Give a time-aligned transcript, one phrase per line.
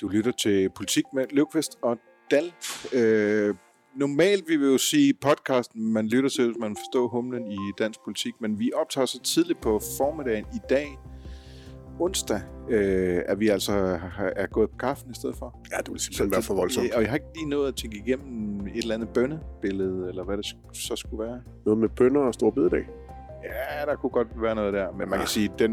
[0.00, 1.98] Du lytter til Politik med Løvqvist og
[2.30, 2.52] Dal.
[2.94, 3.54] Øh,
[3.96, 8.00] normalt vi vil jo sige podcasten, man lytter til, hvis man forstår humlen i dansk
[8.04, 10.98] politik, men vi optager så tidligt på formiddagen i dag,
[12.00, 12.40] onsdag,
[12.70, 13.72] øh, at vi altså
[14.36, 15.60] er gået på kaffen i stedet for.
[15.72, 16.94] Ja, det vil simpelthen være for voldsomt.
[16.94, 20.36] Og jeg har ikke lige nået at tænke igennem et eller andet bønnebillede, eller hvad
[20.36, 21.42] det så skulle være.
[21.64, 22.86] Noget med bønder og stor bededag.
[23.48, 25.72] Ja, der kunne godt være noget der, men man kan sige, den,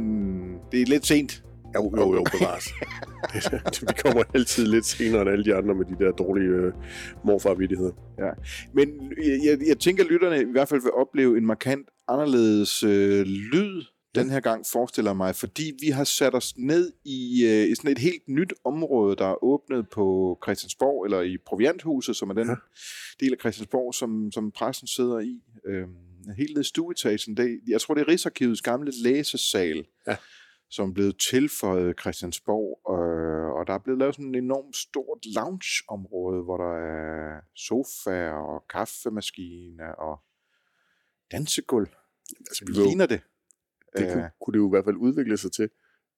[0.71, 1.43] det er lidt sent.
[1.75, 2.69] Jo, jo, jo, bevares.
[3.89, 6.73] vi kommer altid lidt senere end alle de andre med de der dårlige øh,
[7.25, 7.91] morfarvittigheder.
[8.73, 9.11] Men
[9.45, 13.83] jeg, jeg, tænker, at lytterne i hvert fald vil opleve en markant anderledes øh, lyd
[14.15, 17.91] den her gang, forestiller mig, fordi vi har sat os ned i, øh, i sådan
[17.91, 22.47] et helt nyt område, der er åbnet på Christiansborg, eller i Provianthuset, som er den
[22.47, 22.55] Ja.
[23.19, 25.41] del af Christiansborg, som, som pressen sidder i.
[25.67, 25.87] Øh,
[26.33, 27.37] helt ned i stueetagen.
[27.37, 30.17] Det, jeg tror, det er Rigsarkivets gamle læsesal, Ja.
[30.69, 35.19] som er blevet tilføjet Christiansborg, og, og der er blevet lavet sådan et enormt stort
[35.35, 40.19] loungeområde, hvor der er sofaer og kaffemaskiner og
[41.31, 41.87] dansegulv.
[42.49, 43.21] Altså, jo- ligner det.
[43.97, 45.69] det Øh, kunne, kunne det jo i hvert fald udvikle sig til.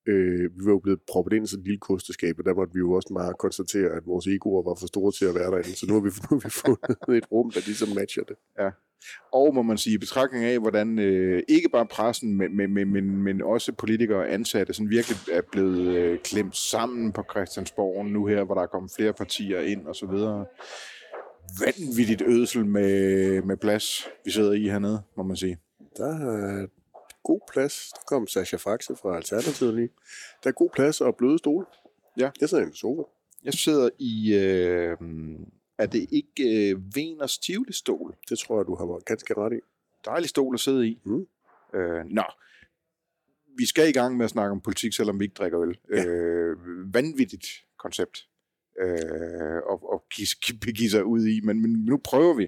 [0.08, 2.74] Øh, vi var jo blevet proppet ind i sådan et lille kosteskab, og der måtte
[2.74, 5.76] vi jo også meget konstatere, at vores egoer var for store til at være derinde.
[5.76, 8.38] Så nu har vi, nu har vi fundet et rum, der ligesom matcher det.
[9.32, 13.18] Og må man sige, i betragtning af, hvordan øh, ikke bare pressen, men, men, men,
[13.24, 18.26] men, også politikere og ansatte sådan virkelig er blevet øh, klemt sammen på Christiansborg nu
[18.26, 20.46] her, hvor der er kommet flere partier ind og så videre.
[21.66, 25.58] Vanvittigt ødsel med, med plads, vi sidder i hernede, må man sige.
[25.98, 26.68] Der er
[27.24, 27.92] god plads.
[27.94, 29.90] Der kom Sascha Faxe fra Alternativet lige.
[30.44, 31.66] Der er god plads og bløde stole.
[32.18, 32.30] Ja.
[32.42, 33.02] Jeg sidder i en sofa.
[33.44, 34.98] Jeg sidder i, øh,
[35.78, 38.16] er det ikke øh, Veners Tivoli-stol?
[38.30, 39.60] Det tror jeg, du har ganske ret i.
[40.06, 41.00] Dejlig stol at sidde i.
[41.06, 41.28] Mm.
[41.74, 42.24] Øh, nå,
[43.58, 45.78] vi skal i gang med at snakke om politik, selvom vi ikke drikker øl.
[45.92, 46.06] Ja.
[46.06, 46.58] Øh,
[46.94, 47.48] vanvittigt
[47.78, 48.28] koncept
[48.82, 49.62] øh,
[49.94, 52.48] at give, begive sig ud i, men, men nu prøver vi.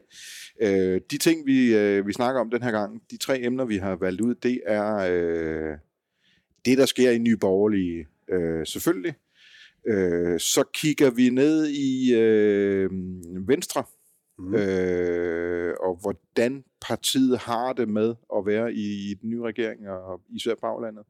[0.62, 3.78] Øh, de ting, vi, øh, vi snakker om den her gang, de tre emner, vi
[3.78, 5.78] har valgt ud, det er øh,
[6.66, 9.14] det, der sker i Nye Borgerlige, øh, selvfølgelig.
[9.88, 12.90] Øh, så kigger vi ned i øh,
[13.48, 13.84] Venstre,
[14.42, 14.56] Mm.
[14.56, 20.22] øh, og hvordan partiet har det med at være i, i den nye regering, og
[20.30, 21.04] især baglandet,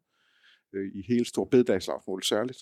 [0.73, 2.57] øh, i hele stor bededagsafmål særligt.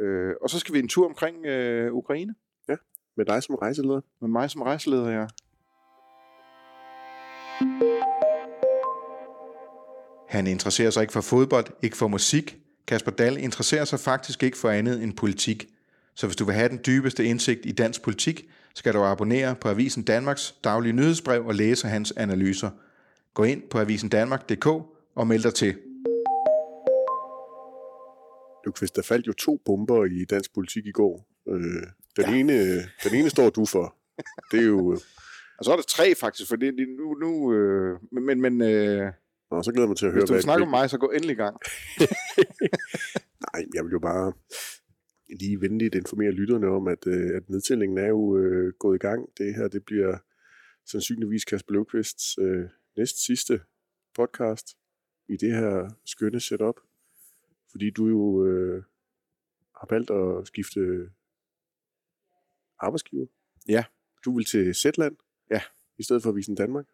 [0.00, 2.34] Øh, og så skal vi en tur omkring øh, Ukraine,
[3.16, 4.00] Med dig som rejseleder.
[4.20, 5.26] med mig som rejseleder her.
[10.28, 12.58] Han interesserer sig ikke for fodbold, ikke for musik.
[12.86, 15.66] Kasper Dahl interesserer sig faktisk ikke for andet end politik.
[16.14, 19.68] Så hvis du vil have den dybeste indsigt i dansk politik, skal du abonnere på
[19.68, 22.70] Avisen Danmarks daglige nyhedsbrev og læse hans analyser.
[23.34, 24.66] Gå ind på avisendanmark.dk
[25.14, 25.76] og meld dig til.
[28.64, 31.26] Lukvist, der faldt jo to bomber i dansk politik i går.
[31.48, 31.54] Øh,
[32.16, 32.34] den, ja.
[32.34, 33.96] ene, den ene står du for.
[34.50, 34.98] Det er jo...
[35.58, 37.14] Og så er der tre faktisk, for det, nu...
[37.14, 39.12] nu øh, men men, men øh,
[39.50, 40.98] Nå, så glæder jeg mig til at høre, hvis du vil snakke om mig, så
[40.98, 41.56] gå endelig i gang.
[43.46, 44.32] Nej, jeg vil jo bare
[45.40, 49.28] lige venligt informere lytterne om, at, øh, at nedtællingen er jo øh, gået i gang.
[49.38, 50.18] Det her, det bliver
[50.86, 52.64] sandsynligvis Kasper Løvqvists øh,
[52.96, 53.60] næst sidste
[54.14, 54.66] podcast
[55.28, 56.80] i det her skønne setup.
[57.70, 58.82] Fordi du jo øh,
[59.80, 60.80] har valgt at skifte
[62.78, 63.26] arbejdsgiver.
[63.68, 63.84] Ja.
[64.24, 65.16] Du vil til Zetland.
[65.50, 65.62] Ja.
[65.98, 66.86] I stedet for Avisen Danmark.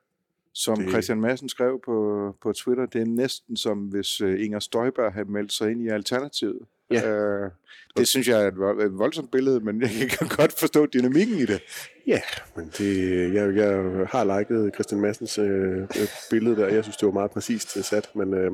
[0.64, 1.96] Som Det- Christian Madsen skrev på,
[2.42, 5.88] på Twitter, det er næsten som hvis uh, Inger Støjberg havde meldt sig ind i
[5.88, 6.58] Alternativet.
[6.90, 7.42] Ja.
[7.44, 7.50] Uh,
[7.96, 11.36] det synes jeg er et, vold- et voldsomt billede, men jeg kan godt forstå dynamikken
[11.38, 11.62] i det.
[12.06, 12.20] Ja,
[12.56, 13.72] men det, jeg, jeg
[14.08, 15.86] har liket Christian Massens øh, øh,
[16.30, 16.66] billede der.
[16.66, 18.50] Jeg synes, det var meget præcist øh, sat, men øh,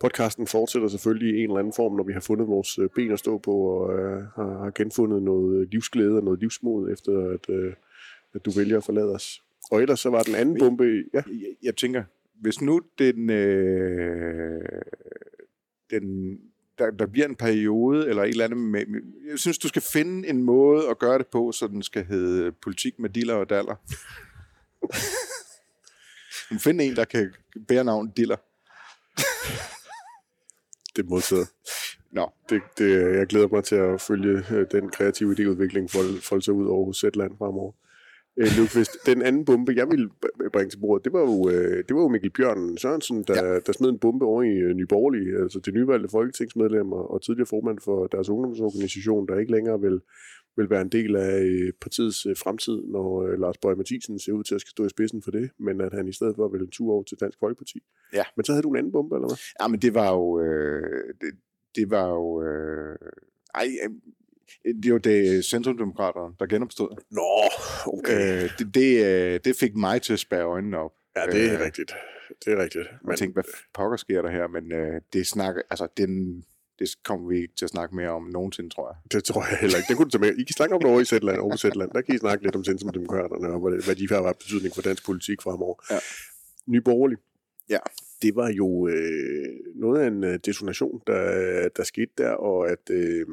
[0.00, 3.12] podcasten fortsætter selvfølgelig i en eller anden form, når vi har fundet vores øh, ben
[3.12, 7.54] at stå på og øh, har, har genfundet noget livsglæde og noget livsmod, efter at,
[7.54, 7.72] øh,
[8.34, 9.42] at du vælger at forlade os.
[9.70, 11.04] Og ellers så var den anden bombe...
[11.14, 12.04] Ja, Jeg, jeg tænker,
[12.34, 14.62] hvis nu den, øh,
[15.90, 16.38] den
[16.78, 18.80] der, der bliver en periode, eller et eller andet med,
[19.30, 22.52] jeg synes, du skal finde en måde at gøre det på, så den skal hedde
[22.52, 23.74] politik med diller og daller.
[26.50, 27.34] Du må finde en, der kan
[27.68, 28.36] bære navn diller.
[30.96, 31.48] det er modtaget.
[32.10, 36.44] Nå, Det, det, jeg glæder mig til at følge øh, den kreative idéudvikling folde, folde
[36.44, 37.72] sig ud over Zetland fremover.
[38.40, 40.10] Øh, Lukvist, den anden bombe, jeg ville
[40.52, 43.58] bringe til bordet, det var jo, øh, det var jo Mikkel Bjørn Sørensen, der, ja.
[43.66, 47.46] der smed en bombe over i øh, Nye Borgerlige, altså det nyvalgte folketingsmedlemmer og tidligere
[47.46, 50.00] formand for deres ungdomsorganisation, der ikke længere vil,
[50.56, 54.32] vil være en del af øh, partiets øh, fremtid, når øh, Lars Bøge Mathisen ser
[54.32, 56.48] ud til at skal stå i spidsen for det, men at han i stedet for
[56.48, 57.78] vil en tur over til Dansk Folkeparti.
[58.12, 58.24] Ja.
[58.36, 59.38] Men så havde du en anden bombe, eller hvad?
[59.60, 60.40] Ja, men det var jo...
[60.40, 61.30] Øh, det,
[61.76, 62.42] det var jo...
[62.42, 62.96] Øh,
[63.54, 63.68] ej,
[64.82, 66.96] det var det Centrumdemokraterne, der genopstod.
[67.10, 67.50] Nå,
[67.98, 68.44] okay.
[68.44, 70.92] Øh, det, det, øh, det fik mig til at spærre øjnene op.
[71.16, 71.92] Ja, det er øh, rigtigt.
[72.44, 72.88] Det er rigtigt.
[73.02, 73.44] Men, jeg tænkte, hvad
[73.74, 74.46] pokker sker der her?
[74.46, 75.62] Men øh, det snakker...
[75.70, 76.44] Altså, den,
[76.78, 78.96] det kommer vi ikke til at snakke mere om nogensinde, tror jeg.
[79.12, 79.88] Det tror jeg heller ikke.
[79.88, 80.28] Det kunne tage med.
[80.28, 81.90] I kan snakke om det over i Sætland, over Sætland.
[81.90, 85.06] Der kan I snakke lidt om Centrumdemokraterne, og hvad de har været betydning for dansk
[85.06, 85.74] politik fremover.
[85.90, 85.98] Ja.
[86.66, 87.18] Ny Borgerlig.
[87.68, 87.78] Ja.
[88.22, 92.90] Det var jo øh, noget af en øh, detonation, der, der skete der, og at...
[92.90, 93.26] Øh,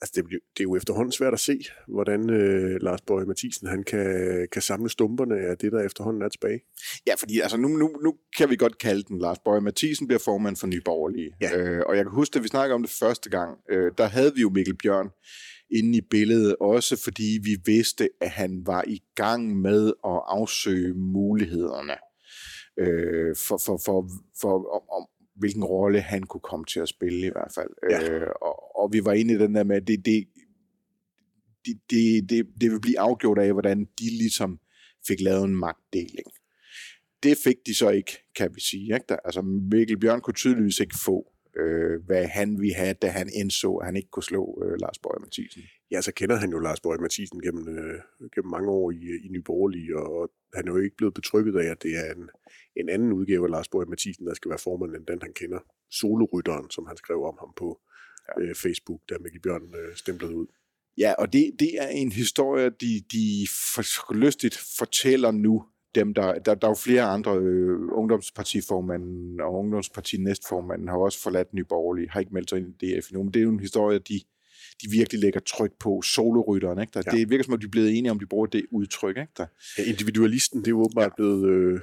[0.00, 3.84] altså det, det er jo efterhånden svært at se, hvordan øh, Lars Borg Mathisen han
[3.84, 6.60] kan, kan samle stumperne af det, der efterhånden er tilbage.
[7.06, 10.20] Ja, fordi altså, nu, nu, nu kan vi godt kalde den Lars Bøge Mathisen bliver
[10.24, 11.30] formand for Nye Borgerlige.
[11.40, 11.58] Ja.
[11.58, 14.34] Øh, og jeg kan huske, at vi snakkede om det første gang, øh, der havde
[14.34, 15.08] vi jo Mikkel Bjørn
[15.70, 20.94] inde i billedet, også fordi vi vidste, at han var i gang med at afsøge
[20.94, 21.96] mulighederne
[22.78, 24.08] øh, for, for, for,
[24.40, 27.70] for om, om, hvilken rolle han kunne komme til at spille i hvert fald.
[27.90, 28.10] Ja.
[28.10, 30.28] Øh, og, og vi var inde i den der med, at det, det,
[31.66, 34.60] det, det, det, det vil blive afgjort af, hvordan de ligesom
[35.06, 36.26] fik lavet en magtdeling.
[37.22, 38.94] Det fik de så ikke, kan vi sige.
[38.94, 39.06] Ikke?
[39.08, 43.28] Der, altså Mikkel Bjørn kunne tydeligvis ikke få, øh, hvad han ville have, da han
[43.34, 45.62] indså, at han ikke kunne slå øh, Lars Borg Mathisen.
[45.90, 48.00] Ja, så kender han jo Lars Borg Mathisen gennem, øh,
[48.34, 51.70] gennem mange år i, i Nye Borgerlige, og han er jo ikke blevet betrykket af,
[51.70, 52.28] at det er en,
[52.78, 55.58] en anden udgave af Lars Borg Mathisen, der skal være formand, end den han kender.
[55.90, 57.80] Solorytteren, som han skrev om ham på
[58.28, 58.42] ja.
[58.42, 60.46] øh, Facebook, da Mikkel Bjørn øh, stemplede ud.
[60.98, 65.64] Ja, og det, det er en historie, de, de for, lystigt fortæller nu.
[65.94, 71.22] Dem, der, der, der er jo flere andre øh, ungdomspartiformanden og ungdomsparti næstformanden har også
[71.22, 73.50] forladt Nye Borgerlige, har ikke meldt sig ind i DF endnu, men det er jo
[73.50, 74.20] en historie, de,
[74.82, 76.80] de virkelig lægger tryk på solorytteren.
[76.80, 76.90] Ikke?
[76.94, 77.10] Der, ja.
[77.10, 79.16] Det virker som om, de er blevet enige om, de bruger det udtryk.
[79.16, 79.32] Ikke?
[79.36, 79.46] Der.
[79.78, 81.16] Ja, individualisten, det er jo åbenbart ja.
[81.16, 81.80] blevet øh,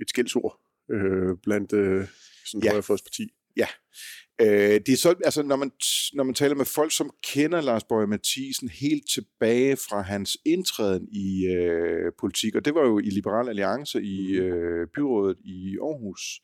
[0.00, 0.60] et skældsord
[0.90, 2.06] øh, blandt øh,
[2.46, 2.66] sådan Ja.
[2.66, 2.70] ja.
[2.70, 3.28] Højrefløjsparti.
[4.40, 5.70] Øh, det er så, altså, når man,
[6.12, 11.08] når man taler med folk, som kender Lars Borg Mathisen helt tilbage fra hans indtræden
[11.12, 16.40] i øh, politik, og det var jo i Liberal Alliance i øh, byrådet i Aarhus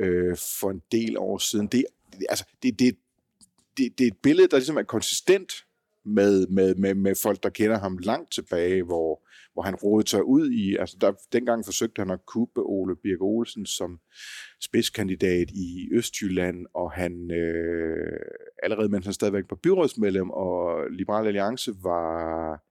[0.00, 1.66] øh, for en del år siden.
[1.66, 2.96] Det, det, altså, det, det,
[3.76, 5.64] det, det er et billede, der ligesom er konsistent
[6.04, 10.24] med, med, med, med folk, der kender ham langt tilbage, hvor, hvor han rodede sig
[10.24, 13.98] ud i, altså der, dengang forsøgte han at kubbe Ole Birk Olsen som
[14.60, 18.20] spidskandidat i Østjylland, og han øh,
[18.62, 22.62] allerede mens han stadigvæk var byrådsmedlem, og Liberal Alliance var,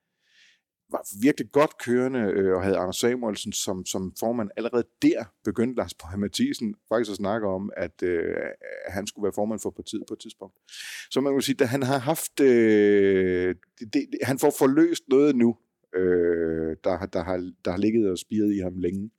[0.91, 4.49] var virkelig godt kørende, øh, og havde Anders Samuelsen som, som formand.
[4.57, 8.35] Allerede der begyndte Lars Borg Mathisen faktisk at snakke om, at øh,
[8.87, 10.55] han skulle være formand for partiet på et tidspunkt.
[11.11, 15.35] Så man kan sige, at han har haft, øh, det, det, han får forløst noget
[15.35, 15.57] nu,
[15.95, 19.11] øh, der, der, har, der har ligget og spiret i ham længe.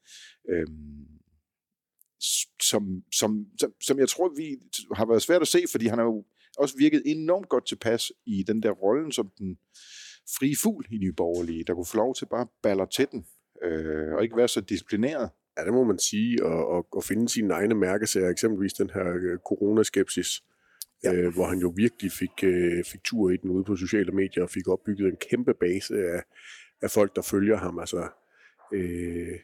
[0.50, 0.66] Øh,
[2.62, 4.58] som, som, som, som jeg tror, vi
[4.94, 6.24] har været svært at se, fordi han har jo
[6.58, 9.58] også virket enormt godt tilpas i den der rolle som den
[10.38, 13.26] frie fugl i Nye Borgerlige, der kunne få lov til bare at baller til den,
[13.64, 15.30] øh, og ikke være så disciplineret.
[15.58, 19.06] Ja, det må man sige, og, og, og finde sine egne mærkesager, eksempelvis den her
[19.08, 20.42] øh, coronaskepsis,
[21.04, 21.12] Ja.
[21.12, 21.16] ja.
[21.16, 24.42] øh, hvor han jo virkelig fik, øh, fik tur i den ude på sociale medier,
[24.42, 26.22] og fik opbygget en kæmpe base af,
[26.82, 27.78] af folk, der følger ham.
[27.78, 28.08] Altså,
[28.72, 29.38] øh,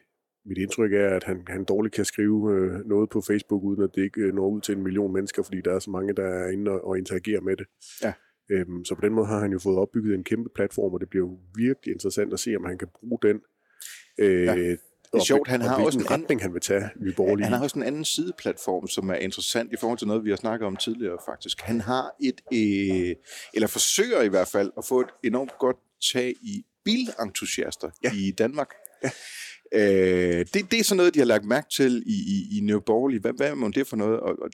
[0.45, 3.89] mit indtryk er, at han, han dårligt kan skrive øh, noget på Facebook, uden at
[3.95, 6.23] det ikke øh, når ud til en million mennesker, fordi der er så mange, der
[6.23, 7.67] er inde og, og interagerer med det.
[8.03, 8.13] Ja.
[8.51, 11.09] Øhm, så på den måde har han jo fået opbygget en kæmpe platform, og det
[11.09, 13.37] bliver jo virkelig interessant at se, om han kan bruge den.
[14.19, 14.55] Øh, Ja.
[14.55, 14.77] det
[15.13, 17.43] er sjovt, han har også en retning, han vil tage Nye Borgerlige.
[17.45, 20.37] Han har også en anden sideplatform, som er interessant i forhold til noget, vi har
[20.37, 21.61] snakket om tidligere faktisk.
[21.61, 23.15] Han har et, øh,
[23.53, 25.77] eller forsøger i hvert fald, at få et enormt godt
[26.13, 28.11] tag i bilentusiaster Ja.
[28.15, 28.69] i Danmark.
[29.03, 29.09] Ja.
[29.75, 29.81] Øh,
[30.53, 33.19] det, det er sådan noget, de har lagt mærke til i, i, i Nye Borgerlige.
[33.19, 34.19] Hvad, hvad er det for noget?
[34.19, 34.49] Og, og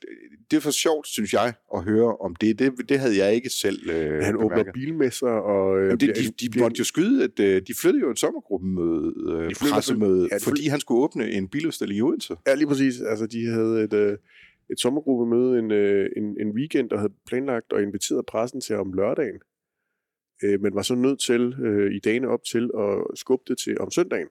[0.51, 2.59] det, er for sjovt, synes jeg, at høre om det.
[2.59, 4.73] Det, det havde jeg ikke selv øh, han åbner bemærket.
[4.73, 5.79] bilmesser, og...
[5.79, 8.19] Øh, Jamen, det, de, de bliver- måtte jo skyde, at øh, de flyttede jo et
[8.19, 12.35] sommergruppemøde, øh, De pressemøde, ja, de fordi han skulle åbne en biludstilling i Odense.
[12.47, 13.01] Ja, lige præcis.
[13.01, 14.17] Altså, de havde et, øh,
[14.71, 18.93] et sommergruppemøde en, øh, en, en weekend, der havde planlagt og inviteret pressen til om
[18.93, 19.39] lørdagen.
[20.43, 23.79] Øh, men var så nødt til øh, i dagene op til at skubbe det til
[23.79, 24.27] om søndagen.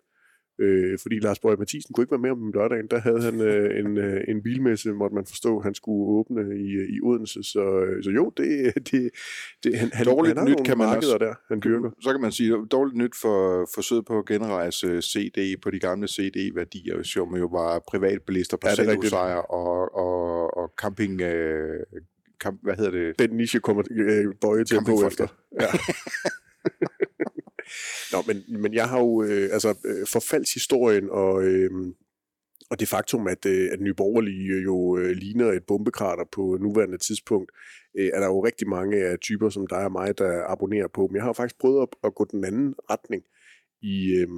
[0.63, 2.87] Øh, fordi Lars Borg Mathisen kunne ikke være med om lørdagen.
[2.91, 6.69] Der havde han øh, en, øh, en bilmesse, måtte man forstå, han skulle åbne i,
[6.97, 7.43] i Odense.
[7.43, 9.11] Så, øh, så jo, det, det,
[9.65, 11.91] det han, han, Dårligt han nyt kan man også- der, han dyrker.
[12.01, 16.09] Så kan man sige, dårligt nyt for forsøget på at genrejse CD på de gamle
[16.09, 18.89] CD-værdier, som jo var privatbilister, Ja, det er rigtigt.
[19.13, 21.21] parcelhusejer og, og, og camping...
[21.21, 21.81] Øh,
[22.43, 23.19] camp, hvad hedder det?
[23.19, 25.27] Den niche kommer øh, Bøje til at gå efter.
[25.61, 25.67] Ja.
[28.13, 31.71] Nå, men, men jeg har jo øh, altså, øh, forfaldshistorien og, øh,
[32.71, 36.99] og det faktum, at, øh, at Nye Borgerlige jo øh, ligner et bombekrater på nuværende
[36.99, 37.51] tidspunkt,
[37.99, 41.07] øh, er der jo rigtig mange af typer som dig og mig, der abonnerer på.
[41.07, 43.23] Men jeg har faktisk prøvet at, at gå den anden retning
[43.83, 44.29] i, øh,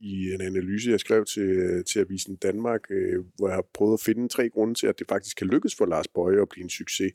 [0.00, 3.94] i en analyse, jeg skrev til, øh, til Avisen Danmark, øh, hvor jeg har prøvet
[3.94, 6.64] at finde tre grunde til, at det faktisk kan lykkes for Lars Bøje at blive
[6.64, 7.12] en succes.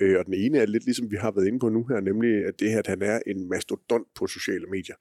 [0.00, 2.44] Øh, og den ene er lidt ligesom vi har været inde på nu her, nemlig
[2.44, 4.94] at det her, at han er en mastodont på sociale medier.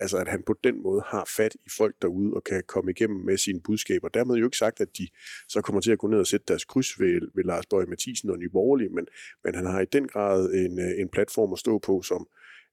[0.00, 3.20] Altså at han på den måde har fat i folk derude og kan komme igennem
[3.24, 4.08] med sine budskaber.
[4.08, 5.08] Dermed jo ikke sagt, at de
[5.48, 8.30] så kommer til at gå ned og sætte deres kryds ved, ved Lars Bøge Mathisen
[8.30, 9.06] og Nye Borgerlige, men,
[9.44, 12.28] men han har i den grad en, en platform at stå på, som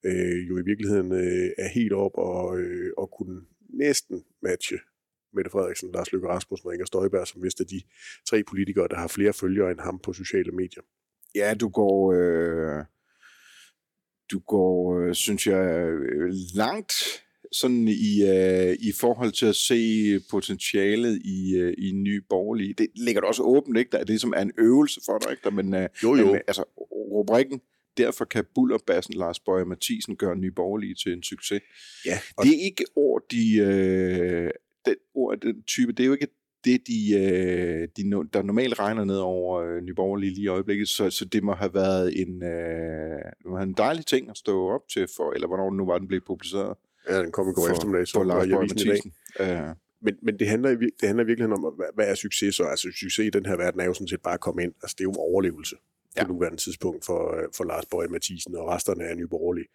[0.05, 4.79] øh, jo i virkeligheden øh, er helt op og, øh, og kunne næsten matche
[5.33, 7.81] Mette Frederiksen, Lars Løkke Rasmussen og Inger Støjberg, som vist er de
[8.29, 10.81] tre politikere, der har flere følgere end ham på sociale medier.
[11.35, 12.85] Ja, du går, øh,
[14.31, 16.93] du går, øh, synes jeg, øh, langt
[17.51, 19.79] sådan i, øh, i forhold til at se
[20.31, 22.73] potentialet i, øh, i nye borgerlige.
[22.73, 23.91] Det ligger du også åbent, ikke?
[23.91, 25.43] Der er det, som er en øvelse for dig, ikke?
[25.43, 26.25] Der, men, øh, Jo, jo.
[26.25, 27.61] Men, altså, rubrikken,
[27.97, 31.61] derfor kan Bullerbassen Lars Bøje Mathisen gøre nye borgerlige til en succes.
[32.05, 34.49] Ja, og Det er ikke ord, de, øh,
[34.85, 36.27] den ord den type, det er jo ikke
[36.67, 40.87] det, de, øh, de der normalt regner ned over øh, Nye Borgerlige lige i øjeblikket,
[40.87, 44.37] så, så det må have været en, øh, det må have en dejlig ting at
[44.37, 46.75] stå op til for, eller hvornår nu var den blevet publiceret
[47.09, 49.73] ja, den kom i går for, eftermiddag, så var Lars i dag.
[50.01, 52.63] Men, men det, handler, det handler i virkeligheden om, hvad, hvad er succes så?
[52.63, 54.73] Altså succes i den her verden er jo sådan set bare at komme ind.
[54.83, 55.81] Altså det er jo overlevelse på
[56.17, 56.27] Ja.
[56.27, 59.67] nuværende tidspunkt for, øh, for Lars Bøje Mathisen og resterne af Nye Borgerlige.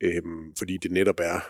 [0.00, 1.40] Øhm, fordi det netop er,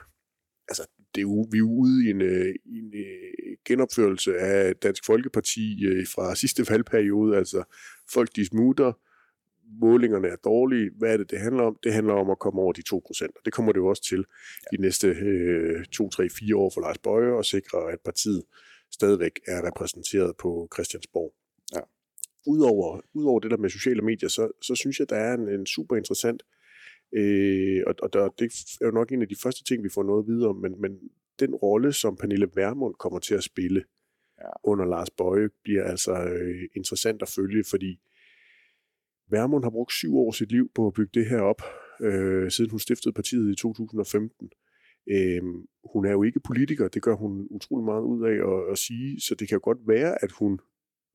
[0.68, 0.82] altså
[1.16, 6.06] det er vi er ude i en, øh, en øh, genopførelse af Dansk Folkeparti øh,
[6.14, 7.36] fra sidste valgperiode.
[7.36, 7.64] Altså
[8.12, 8.92] folk de smutter,
[9.80, 10.90] målingerne er dårlige.
[10.98, 11.78] Hvad er det, det handler om?
[11.84, 13.36] Det handler om at komme over de 2 procent.
[13.36, 14.24] Og det kommer det jo også til
[14.70, 18.42] de næste øh, 2, 3, 4 år for Lars Bøje og sikre, at partiet
[18.92, 21.32] stadigvæk er repræsenteret på Christiansborg.
[21.74, 21.80] Ja.
[22.46, 25.66] Udover, udover det der med sociale medier, så, så synes jeg, der er en, en
[25.66, 26.55] super interessant, øh,
[27.86, 30.26] og, og der, det er jo nok en af de første ting, vi får noget
[30.26, 30.98] videre om, men, men
[31.40, 33.84] den rolle, som Pernille Vermund kommer til at spille
[34.42, 34.50] Ja.
[34.64, 38.00] under Lars Bøje, bliver altså øh, interessant at følge, fordi
[39.30, 41.62] Vermund har brugt syv år sit liv på at bygge det her op,
[42.00, 44.50] øh, siden hun stiftede partiet i 2015.
[45.10, 48.78] Øhm, hun er jo ikke politiker, det gør hun utrolig meget ud af at, at
[48.78, 50.60] sige, så det kan godt være, at hun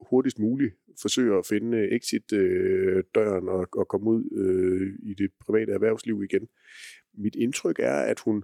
[0.10, 5.32] hurtigst muligt forsøger at finde øh, exit-døren øh, og, og komme ud øh, i det
[5.40, 6.48] private erhvervsliv igen.
[7.14, 8.44] Mit indtryk er, at hun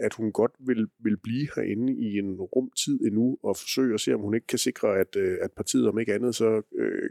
[0.00, 4.00] at hun godt vil, vil blive herinde i en rum tid endnu og forsøge at
[4.00, 7.10] se, om hun ikke kan sikre, at, øh, at partiet om ikke andet så øh,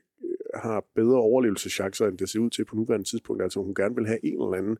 [0.55, 3.43] har bedre overlevelseschancer, end det ser ud til på nuværende tidspunkt.
[3.43, 4.77] Altså hun gerne vil have en eller anden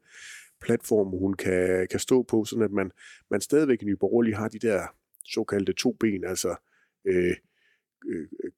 [0.61, 2.91] platform, hun kan, kan stå på, sådan at man,
[3.31, 4.81] man stadigvæk i Nye Borgerlige har de der
[5.25, 6.55] såkaldte to ben, altså
[7.05, 7.35] øh,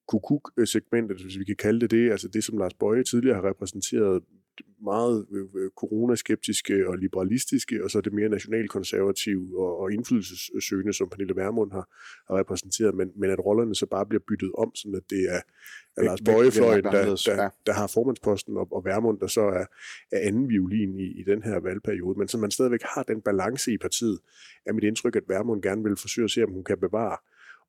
[0.08, 4.24] kukuk-segmentet, hvis vi kan kalde det det, altså det, som Lars Bøje tidligere har repræsenteret,
[4.84, 11.10] meget øh, øh, coronaskeptiske og liberalistiske, og så det mere nationalkonservative og, og indflydelsessøgende, som
[11.10, 11.88] Pernille Vermund har,
[12.28, 15.42] har repræsenteret, men, men at rollerne så bare bliver byttet om, sådan at det er,
[15.98, 19.66] er Lars Bøje-fløjen, er der, der, der har formandsposten, og, og Vermund, der så er,
[20.12, 23.74] er anden violin i, i den her valgperiode, men så man stadigvæk har den balance
[23.74, 24.20] i partiet,
[24.66, 27.18] er mit indtryk, at Vermund gerne vil forsøge at se, om hun kan bevare.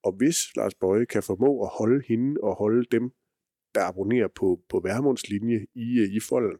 [0.04, 3.10] Og hvis Lars Bøje kan formå at holde hende og holde dem,
[3.74, 6.58] der abonnerer på, på Værmunds linje i, øh, i folden,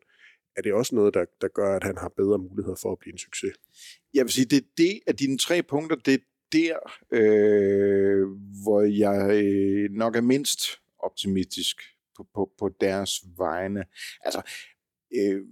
[0.57, 3.13] er det også noget, der, der gør, at han har bedre muligheder for at blive
[3.13, 3.55] en succes.
[4.15, 6.19] Jeg vil sige, det er det af dine tre punkter, det er
[6.53, 6.77] der,
[7.13, 8.27] øh,
[8.63, 10.61] hvor jeg øh, nok er mindst
[10.99, 11.77] optimistisk
[12.17, 13.85] på, på, på deres vegne.
[14.21, 14.43] Altså,
[15.17, 15.43] øh,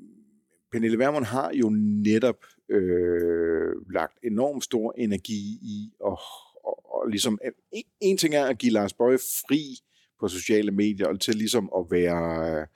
[0.72, 1.70] Pernille Vermund har jo
[2.04, 6.20] netop øh, lagt enormt stor energi i, og,
[7.04, 7.38] og, ligesom,
[7.73, 9.76] en, en ting er at give Lars Bøje fri
[10.21, 12.61] på sociale medier, og til ligesom at være...
[12.61, 12.66] Øh,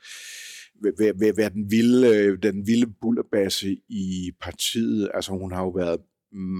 [0.99, 5.11] være, være, være den vilde, den vilde bullerbasse i partiet.
[5.15, 6.01] Altså hun har jo været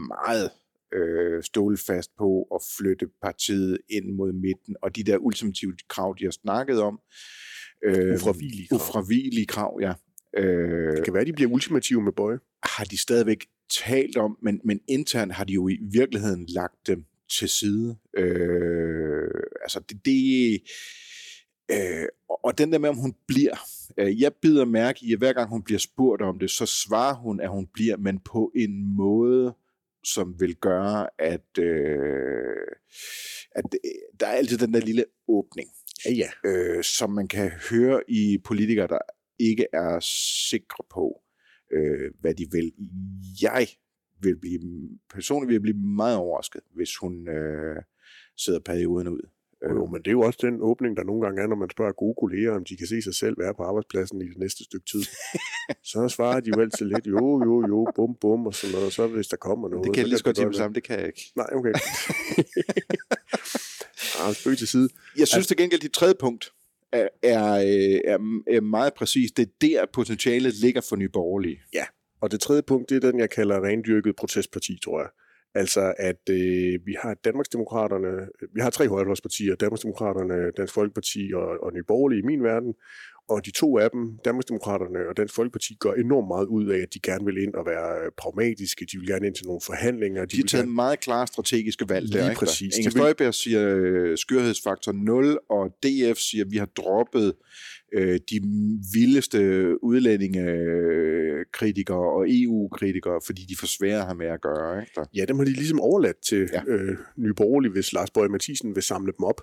[0.09, 0.51] meget
[0.95, 6.25] øh, stålfast på at flytte partiet ind mod midten, og de der ultimative krav, de
[6.25, 7.01] har snakket om.
[7.85, 8.77] Øh, Ufravigelige krav.
[8.77, 9.93] Ufravigelige krav, ja.
[10.37, 12.39] Øh, Det kan være, de bliver ultimative med Bøje.
[12.63, 17.05] har de stadigvæk talt om, men, men internt har de jo i virkeligheden lagt dem
[17.31, 17.97] til side.
[18.19, 19.31] Øh,
[19.63, 20.63] altså det, det
[21.71, 22.07] øh,
[22.45, 23.57] og- den der med, om hun bliver,
[23.99, 27.15] øh, jeg bider mærke i, at hver gang hun bliver spurgt om det, så svarer
[27.15, 29.55] hun, at hun bliver, men på en måde,
[30.05, 32.67] som vil gøre, at, øh,
[33.51, 33.91] at øh,
[34.21, 35.69] der er altid den der lille åbning
[36.07, 36.31] Ja, ja.
[36.51, 38.99] øh, som man kan høre i politikere, der
[39.39, 40.01] ikke er
[40.51, 41.21] sikre på,
[41.73, 42.73] øh, hvad de vil.
[43.43, 43.69] Jeg
[44.21, 44.61] vil blive,
[45.15, 47.77] personligt vil jeg blive meget overrasket, hvis hun øh,
[48.37, 49.21] sidder perioden ud.
[49.65, 51.93] Jo, men det er jo også den åbning, der nogle gange er, når man spørger
[51.93, 54.87] gode kolleger, om de kan se sig selv være på arbejdspladsen i det næste stykke
[54.87, 55.03] tid.
[55.93, 58.87] så svarer de jo altid lidt, jo, jo, jo, bum, bum, og sådan noget.
[58.87, 59.85] Og så hvis der kommer noget...
[59.85, 61.33] Det kan jeg lige så godt sige sammen, det kan jeg ikke.
[61.37, 61.73] Nej, okay.
[64.21, 64.89] ah, spøg til side.
[65.19, 66.53] Jeg synes til gengæld, at dit tredje punkt
[66.93, 69.33] er, er, øh, er, er meget præcis.
[69.33, 71.61] Det er der, potentialet ligger for Nye Borgerlige.
[71.75, 71.85] Ja,
[72.21, 75.09] og det tredje punkt, det er den, jeg kalder rendyrket protestparti, tror jeg.
[75.55, 81.73] Altså, at øh, vi har Danmarksdemokraterne, vi har tre højrefløjspartier, Danmarksdemokraterne, Dansk Folkeparti og, og
[81.73, 82.75] Nye Borgerlige i min verden,
[83.29, 86.95] og de to af dem, Danmarksdemokraterne og Dansk Folkeparti, går enormt meget ud af, at
[86.95, 90.25] de gerne vil ind og være pragmatiske, de vil gerne ind til nogle forhandlinger.
[90.25, 90.75] De, de har taget gerne...
[90.75, 92.31] meget klare strategiske valg Lige der.
[92.31, 92.39] ikke?
[92.39, 92.77] præcis.
[92.77, 97.35] Inger Støjberg siger øh, skørhedsfaktor 0, og DF siger, at vi har droppet
[97.95, 98.41] øh, de
[98.95, 99.39] vildeste
[99.85, 104.81] udlændingekritikere og EU-kritikere, fordi de får svære at have med at gøre.
[104.81, 104.93] Ikke?
[104.95, 105.05] Der.
[105.17, 106.63] Ja, dem har de ligesom overladt til Ja.
[106.69, 109.41] øh, Nye Borgerlige, hvis Lars Bøge Mathisen vil samle dem op.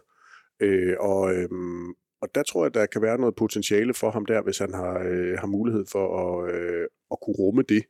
[0.61, 1.89] Øh, og, øhm,
[2.21, 4.99] og der tror jeg, der kan være noget potentiale for ham der, hvis han har,
[5.11, 7.83] øh, har mulighed for at, øh, at kunne rumme det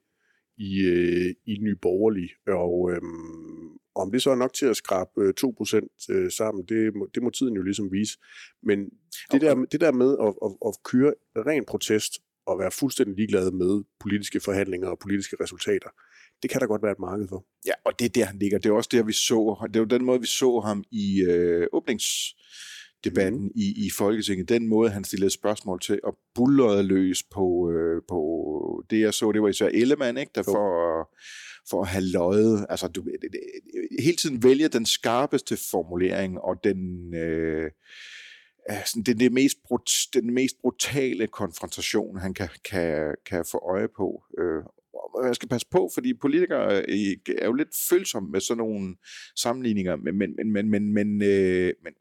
[0.58, 2.30] i, øh, i Nye Borgerlige.
[2.48, 3.53] Og øhm,
[3.96, 7.24] om det så er nok til at skrabe øh, 2% øh, sammen, det må, det
[7.24, 8.18] må tiden jo ligesom vise.
[8.64, 8.80] Men
[9.32, 12.14] det der, det der med at, at, at køre ren protest
[12.46, 15.90] og være fuldstændig ligeglad med politiske forhandlinger og politiske resultater,
[16.42, 17.46] det kan der godt være et marked for.
[17.66, 18.58] Ja, og det er der, han ligger.
[18.58, 21.22] Det er også der, vi så, det er jo den måde, vi så ham i
[21.22, 23.52] øh, åbningsdebatten mm.
[23.56, 24.50] i, i Folketinget.
[24.50, 28.20] Den måde, han stillede spørgsmål til og bullerede løs på, øh, på
[28.90, 29.32] det, jeg så.
[29.32, 30.32] Det var især Ellemann, ikke?
[30.36, 31.10] Der for,
[31.70, 32.66] for at have løjet.
[32.70, 33.04] Altså, du,
[34.00, 37.14] hele tiden vælger den skarpeste formulering og den...
[37.16, 37.72] Øh,
[38.86, 43.58] sådan, det er det mest brut, den mest brutale konfrontation, han kan, kan, kan få
[43.58, 44.24] øje på.
[44.40, 44.64] Øh,
[45.24, 48.96] man skal passe på, fordi politikere øh, er jo lidt følsomme med sådan nogle
[49.36, 51.94] sammenligninger, men, men, men, men, men, men, øh, men,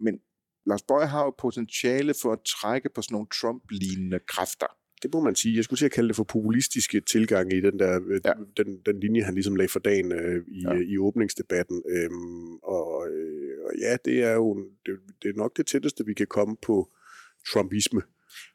[0.00, 0.18] men
[0.66, 4.66] Lars Bøge har jo potentiale for at trække på sådan nogle Trump-lignende kræfter.
[5.02, 5.56] Det må man sige.
[5.56, 8.32] Jeg skulle til at kalde det for populistiske tilgang i den der øh, Ja.
[8.56, 10.74] den, den linje, han ligesom lagde for dagen øh, i, Ja.
[10.74, 10.80] ja.
[10.80, 11.82] i åbningsdebatten.
[11.90, 16.14] Øhm, og, øh, og ja, det er jo det, det er nok det tætteste, vi
[16.14, 16.88] kan komme på
[17.52, 18.02] Trumpisme.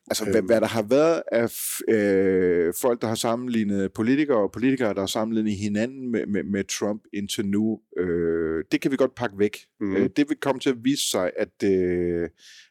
[0.08, 0.46] Altså, hvad, Øhm.
[0.46, 1.52] hvad der har været af
[1.96, 6.64] øh, folk, der har sammenlignet politikere og politikere, der har sammenlignet hinanden med, med, med
[6.64, 9.58] Trump indtil nu, øh, det kan vi godt pakke væk.
[9.80, 9.96] Mm.
[9.96, 12.30] Øh, det vil komme til at vise sig, at, øh,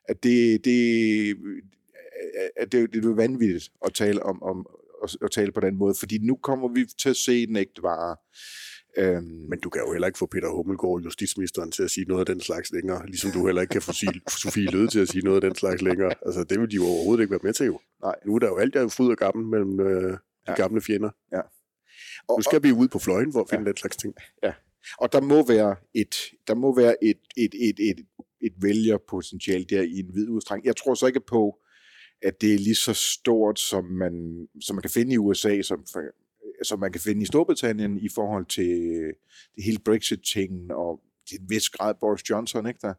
[0.09, 1.37] at det, det,
[2.57, 4.67] at det, det er vanvittigt at tale om, om
[5.05, 7.83] at, at tale på den måde, fordi nu kommer vi til at se den ægte
[7.83, 8.17] vare.
[8.99, 12.21] Øhm, Men du kan jo heller ikke få Peter Hummelgaard, justitsministeren, til at sige noget
[12.21, 13.93] af den slags længere, ligesom du heller ikke kan få
[14.43, 16.15] Sofie- Løde til at sige noget af den slags længere.
[16.27, 17.81] Altså, det vil de jo overhovedet ikke være med til jo.
[18.03, 18.15] Nej.
[18.27, 20.09] Nu er der jo alt, der er fryd og gammel mellem øh, de
[20.47, 20.53] Ja.
[20.53, 20.55] ja.
[20.57, 21.11] gamle fjender.
[22.29, 23.69] og, Nu skal vi ud på fløjen for at finde ja.
[23.69, 24.15] den slags ting.
[24.99, 26.15] Og der må være et,
[26.49, 27.99] der må være et, et, et, et,
[28.43, 30.67] et vælgerpotentiale der i en vid udstrækning.
[30.67, 31.59] Jeg tror så ikke på,
[32.25, 35.87] at det er lige så stort, som man, som man kan finde i USA, som,
[36.63, 38.75] som man kan finde i Storbritannien i forhold til
[39.57, 42.95] det hele Brexit-tingen, og til en vis grad Boris Johnson, ikke der?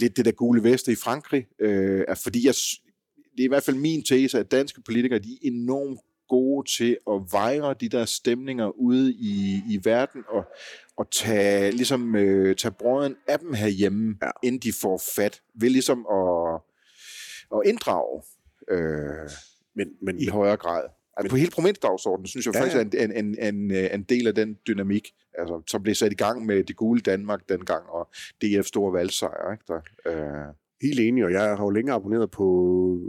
[0.00, 2.54] Lidt det der gule veste i Frankrig, øh, er fordi jeg,
[3.32, 6.98] det er i hvert fald min tese, at danske politikere, de er enormt gode til
[7.10, 10.44] at vejre de der stemninger ude i, i verden, og,
[10.96, 14.18] og tage, ligesom, øh, tage brøden af dem herhjemme.
[14.22, 14.30] Ja.
[14.42, 16.60] inden de får fat, ved ligesom at,
[17.56, 18.22] at inddrage
[18.70, 19.30] øh,
[19.74, 20.82] Men, men, i højere grad.
[21.16, 24.02] Altså på hele provinsdagsordenen, synes jeg ja, faktisk er en, en, en, en, øh, en
[24.02, 27.86] del af den dynamik, altså, som blev sat i gang med det gule Danmark dengang,
[27.88, 28.08] og
[28.42, 29.52] DF store valgsejr.
[29.52, 32.46] Ikke, der, øh, Helt enig, og jeg har jo længe abonneret på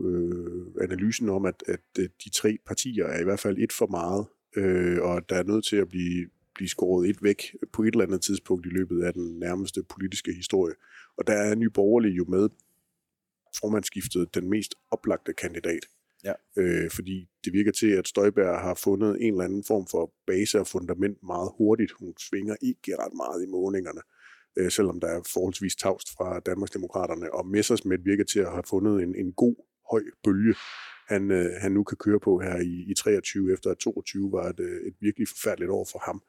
[0.06, 4.26] øh, analysen om, at, at de tre partier er i hvert fald et for meget,
[4.56, 8.06] øh, og der er nødt til at blive, blive skåret et væk på et eller
[8.06, 10.74] andet tidspunkt i løbet af den nærmeste politiske historie.
[11.18, 12.50] Og der er Nye Borgerlige jo med
[13.60, 15.86] formandsskiftet den mest oplagte kandidat.
[16.24, 16.34] Ja.
[16.58, 20.60] Øh, fordi det virker til, at Støjberg har fundet en eller anden form for base
[20.60, 21.92] og fundament meget hurtigt.
[21.92, 24.02] Hun svinger ikke ret meget i målingerne
[24.58, 29.04] øh, selvom der er forholdsvis tavst fra Danmarksdemokraterne, og Messersmith virker til at have fundet
[29.04, 29.56] en, en god,
[29.92, 30.56] høj bølge,
[31.08, 34.50] han, øh, han nu kan køre på her i, i 23, efter at 22 var
[34.50, 36.22] et, øh, et virkelig forfærdeligt år for ham.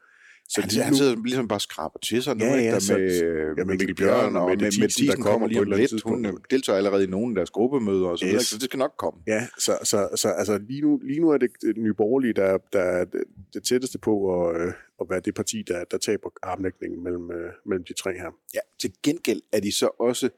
[0.49, 2.93] Så han, lige han sidder ligesom bare skraber til sig nu, Ja, ja, der så-
[2.99, 3.11] med,
[3.59, 5.79] ja, med Mikkel Bjørn og Mette med, Thiesen, med der Thiesen kommer lige om lidt.
[5.81, 6.27] Hun tidspunkt.
[6.27, 8.47] øh, deltager allerede i nogle af deres gruppemøder og så videre, Yes.
[8.47, 9.21] så det skal nok komme.
[9.27, 12.59] Ja, så, så, så altså, lige, nu, lige nu er det det Nye Borgerlige, der,
[12.73, 13.23] der er det,
[13.55, 17.53] det tætteste på at, øh, at være det parti, der, der taber armlægningen mellem, øh,
[17.67, 18.31] mellem de tre her.
[18.55, 20.29] Ja, til gengæld er de så også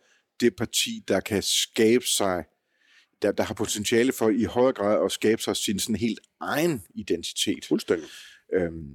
[0.41, 2.45] det parti, der kan skabe sig,
[3.23, 6.83] der, der har potentiale for i højere grad at skabe sig sin sådan helt egen
[6.95, 7.65] identitet.
[7.69, 8.09] Fuldstændig.
[8.55, 8.95] Øhm,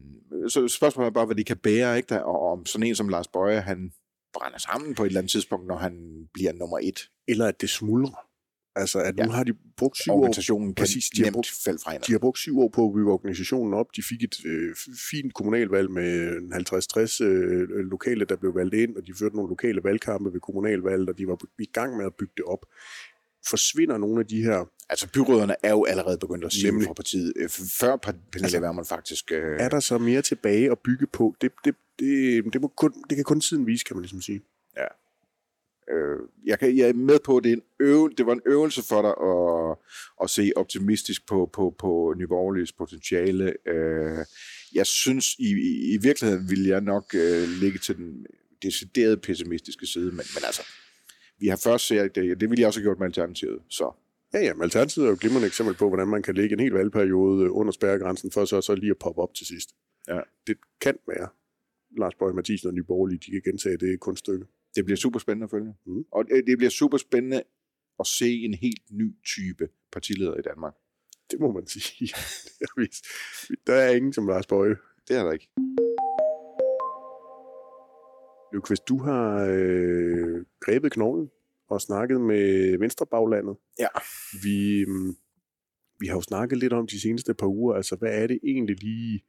[0.49, 2.07] så spørgsmålet er bare, hvad de kan bære, ikke?
[2.09, 3.91] Der, og om sådan en som Lars Bøje, han
[4.33, 5.93] brænder sammen på et eller andet tidspunkt, når han
[6.33, 7.09] bliver nummer et.
[7.27, 8.27] Eller at det smuldrer.
[8.75, 9.29] Altså, at nu Ja.
[9.29, 12.07] har de brugt syv år, Organisationen kan præcis, de har brugt- falde fra hinanden.
[12.07, 13.85] de har brugt syv år på at bygge organisationen op.
[13.95, 14.75] De fik et øh,
[15.11, 19.49] fint kommunalvalg med en 50-60 øh, lokale, der blev valgt ind, og de førte nogle
[19.49, 22.65] lokale valgkampe ved kommunalvalget, og de var i gang med at bygge det op.
[23.49, 26.87] Forsvinder nogle af de her Altså, byråderne er jo allerede begyndt at sige Nemlig.
[26.87, 29.31] fra partiet, øh, før Pernille Altså, Wermund faktisk...
[29.31, 31.35] Øh, er der så mere tilbage at bygge på?
[31.41, 34.41] Det, det, det, det, må kun, det kan kun tiden vise, kan man ligesom sige.
[35.91, 38.41] Øh, jeg, kan, jeg er med på, at det, er en øve, det var en
[38.45, 39.77] øvelse for dig at,
[40.23, 43.53] at se optimistisk på, på, på Nye Borgerliges potentiale.
[43.67, 44.25] Øh,
[44.73, 48.25] jeg synes, i, i, i virkeligheden vil jeg nok øh, ligge til den
[48.63, 50.61] decideret pessimistiske side, men, men altså,
[51.43, 53.93] vi har først set det, det ville jeg også have gjort med Alternativet, så
[54.33, 56.59] Ja, ja, men Alternativet er jo et glimrende eksempel på, hvordan man kan lægge en
[56.59, 59.75] hel valgperiode under spærregrænsen, for så, så lige at poppe op til sidst.
[60.07, 60.19] Ja.
[60.47, 61.27] Det kan være,
[61.97, 64.45] Lars Bøge Mathisen og Nye Borgerlige, de kan gentage det kunststykke.
[64.75, 65.73] det bliver super spændende at følge.
[65.85, 66.05] Mm.
[66.11, 67.43] Og øh, det bliver super spændende
[67.99, 70.73] at se en helt ny type partileder i Danmark.
[71.31, 72.09] Det må man sige.
[72.61, 72.67] Er
[73.67, 74.75] der er ingen som Lars Bøge.
[75.07, 75.49] Det er der ikke.
[78.53, 81.29] Løvqvist, du har øh, grebet knoglen
[81.69, 83.55] og snakket med Venstrebaglandet.
[83.79, 83.87] Ja.
[84.43, 85.15] Vi, mm,
[85.99, 88.83] vi har jo snakket lidt om de seneste par uger, altså hvad er det egentlig
[88.83, 89.23] lige,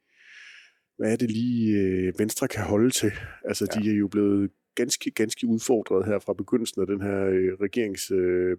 [0.97, 3.11] hvad er det lige øh, Venstre kan holde til?
[3.45, 3.81] Altså ja.
[3.81, 8.17] de er jo blevet ganske, ganske udfordret her fra begyndelsen af den her øh, regeringstid,
[8.17, 8.57] øh,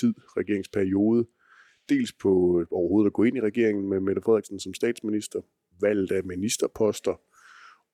[0.00, 1.26] tid, regeringsperiode.
[1.88, 5.40] Dels på øh, overhovedet at gå ind i regeringen med Mette Frederiksen som statsminister,
[5.80, 7.20] valget af ministerposter,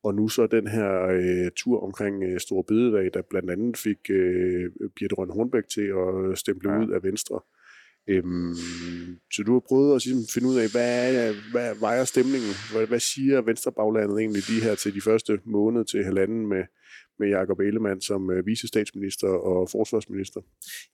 [0.04, 4.00] og nu så den her øh, tur omkring øh, Store Bededag, der blandt andet fik
[4.10, 6.84] øh, Birte Røn Hornbæk til at stemple Ja.
[6.84, 7.40] ud af Venstre.
[8.08, 8.54] Øhm,
[9.34, 12.52] så du har prøvet at ligesom, finde ud af, hvad, hvad vejer stemningen?
[12.72, 16.62] Hvad, hvad siger Venstrebaglandet egentlig lige her til de første måned til halvanden med,
[17.18, 20.40] med Jakob Ellemann som øh, vicestatsminister og forsvarsminister?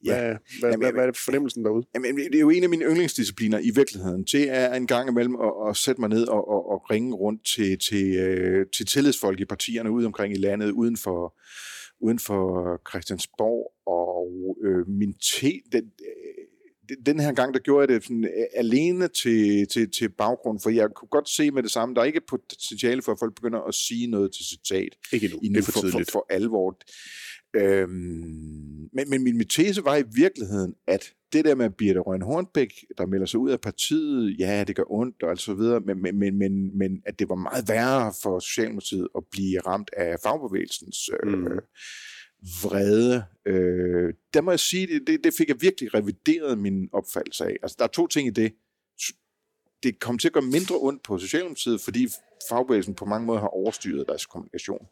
[0.04, 0.36] Hvad, Ja.
[0.60, 1.86] hvad, Jamen, hvad, hvad er fornemmelsen derude?
[1.94, 4.24] Jamen, det er jo en af mine yndlingsdiscipliner i virkeligheden.
[4.24, 7.46] Det er en gang imellem at, at sætte mig ned og, og, og ringe rundt
[7.46, 11.38] til, til, øh, til tillidsfolk i partierne ude omkring i landet, uden for,
[12.00, 13.72] uden for Christiansborg.
[13.86, 15.84] Og øh, min te, den,
[17.06, 20.70] den her gang, der gjorde jeg det sådan, øh, alene til, til, til baggrund, for
[20.70, 23.60] jeg kunne godt se med det samme, der er ikke potentiale for, at folk begynder
[23.60, 26.10] at sige noget til citat Ikke endnu, endnu det er for for, for, tidligt.
[26.10, 26.78] for alvor.
[27.56, 32.22] Øhm, men, men min, min tese var i virkeligheden, at det der med Birte Røn
[32.22, 35.80] Hornbæk, der melder sig ud af partiet, ja, det gør ondt og alt så videre,
[35.80, 39.90] men, men, men, men, men at det var meget værre for Socialdemokratiet at blive ramt
[39.96, 41.46] af fagbevægelsens øh, Mm
[42.62, 43.24] vrede.
[43.46, 47.56] Øh, der må jeg sige, det, det, fik jeg virkelig revideret min opfattelse af.
[47.62, 48.52] Altså, der er to ting i det.
[49.82, 52.08] Det kom til at gøre mindre ondt på Socialdemokratiet, fordi
[52.48, 54.86] fagbevægelsen på mange måder har overstyret deres kommunikation.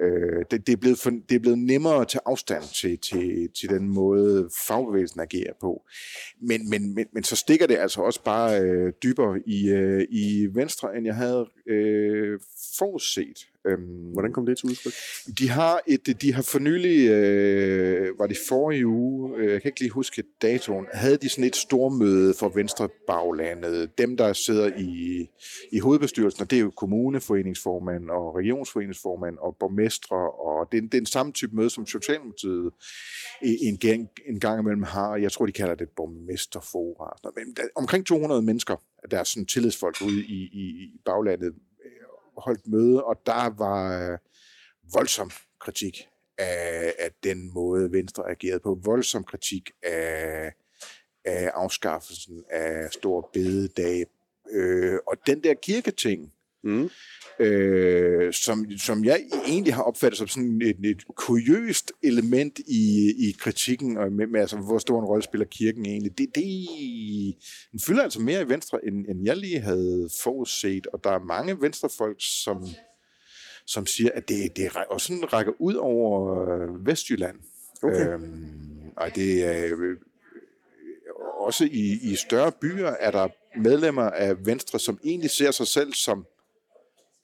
[0.00, 3.48] Øh, det, det, er blevet for, det er blevet nemmere at tage afstand til, til,
[3.60, 5.82] til den måde, fagbevægelsen agerer på.
[6.40, 10.48] Men, men, men, men så stikker det altså også bare øh, dybere i, øh, i
[10.54, 12.40] Venstre, end jeg havde øh,
[12.78, 13.46] forudset.
[13.66, 14.92] Øhm, Hvordan kom det til udtryk?
[15.38, 19.68] de har et, de har for nylig, øh, var det forrige uge, øh, jeg kan
[19.68, 23.98] ikke lige huske datoen, havde de sådan et stormøde for Venstre baglandet.
[23.98, 25.26] Dem, der sidder i,
[25.72, 30.94] i hovedbestyrelsen, og det er jo kommuneforeningsformand og regionsforeningsformand og borgmestre, og det er, det
[30.94, 32.72] er en samme type møde, som Socialdemokratiet
[33.42, 35.16] en gang, en gang imellem har.
[35.16, 37.30] Jeg tror, de kalder det borgmesterfora.
[37.76, 38.76] Omkring 200 mennesker,
[39.10, 41.90] der er sådan tillidsfolk ude i, i, i baglandet, øh,
[42.38, 44.18] holdt møde, og der var øh,
[44.92, 48.80] voldsom kritik af, af den måde, Venstre agerede på.
[48.84, 50.52] Voldsom kritik af,
[51.24, 54.06] af afskaffelsen af store bededage.
[54.50, 56.32] Øh, og den der kirketing,
[56.64, 56.90] Mm.
[57.40, 63.36] øh, som, som jeg egentlig har opfattet som sådan et, et kuriøst element i, i
[63.38, 66.18] kritikken, og med, med altså, hvor stor en rolle spiller kirken egentlig.
[66.18, 66.44] Det, det,
[67.72, 71.18] den fylder altså mere i Venstre, end, end jeg lige havde forudset, og der er
[71.18, 72.66] mange venstrefolk, som,
[73.66, 77.36] som siger, at det, det ræ- og sådan rækker ud over øh, Vestjylland.
[77.82, 78.08] Okay.
[78.08, 79.96] Øhm, og det er øh,
[81.38, 83.28] også i, i større byer er der
[83.60, 86.26] medlemmer af Venstre, som egentlig ser sig selv som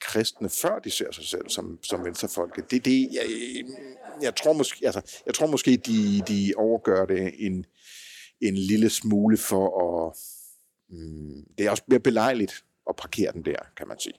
[0.05, 2.71] kristne, før de ser sig selv som, som venstrefolk.
[2.71, 3.25] Det, det, jeg,
[4.23, 7.67] jeg, tror måske, altså, jeg tror måske, de, de overgør det en,
[8.41, 10.17] en lille smule for at...
[10.89, 14.15] Mm, det er også mere belejligt at parkere den der, kan man sige.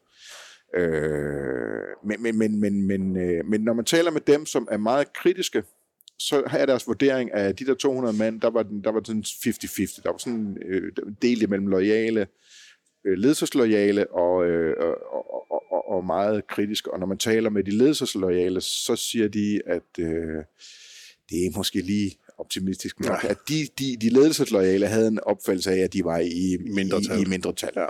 [0.76, 4.78] Øh, men, men, men, men, men, øh, men når man taler med dem, som er
[4.78, 5.64] meget kritiske,
[6.20, 9.24] så er deres vurdering af de der 200 mand, der var, den, der var sådan
[9.28, 10.02] 50-50.
[10.04, 12.28] Der var sådan øh, delt imellem loyale øh,
[13.06, 16.94] ledelseslojale og, øh, og, og, og, meget kritiske.
[16.94, 20.44] Og når man taler med de ledelseslojale, så siger de, at øh,
[21.30, 23.30] det er måske lige optimistisk nok, ja.
[23.30, 27.20] at de, de, de ledelseslojale havde en opfattelse af, at de var i mindretal.
[27.20, 27.74] I, i mindretal.
[27.76, 27.88] Ja.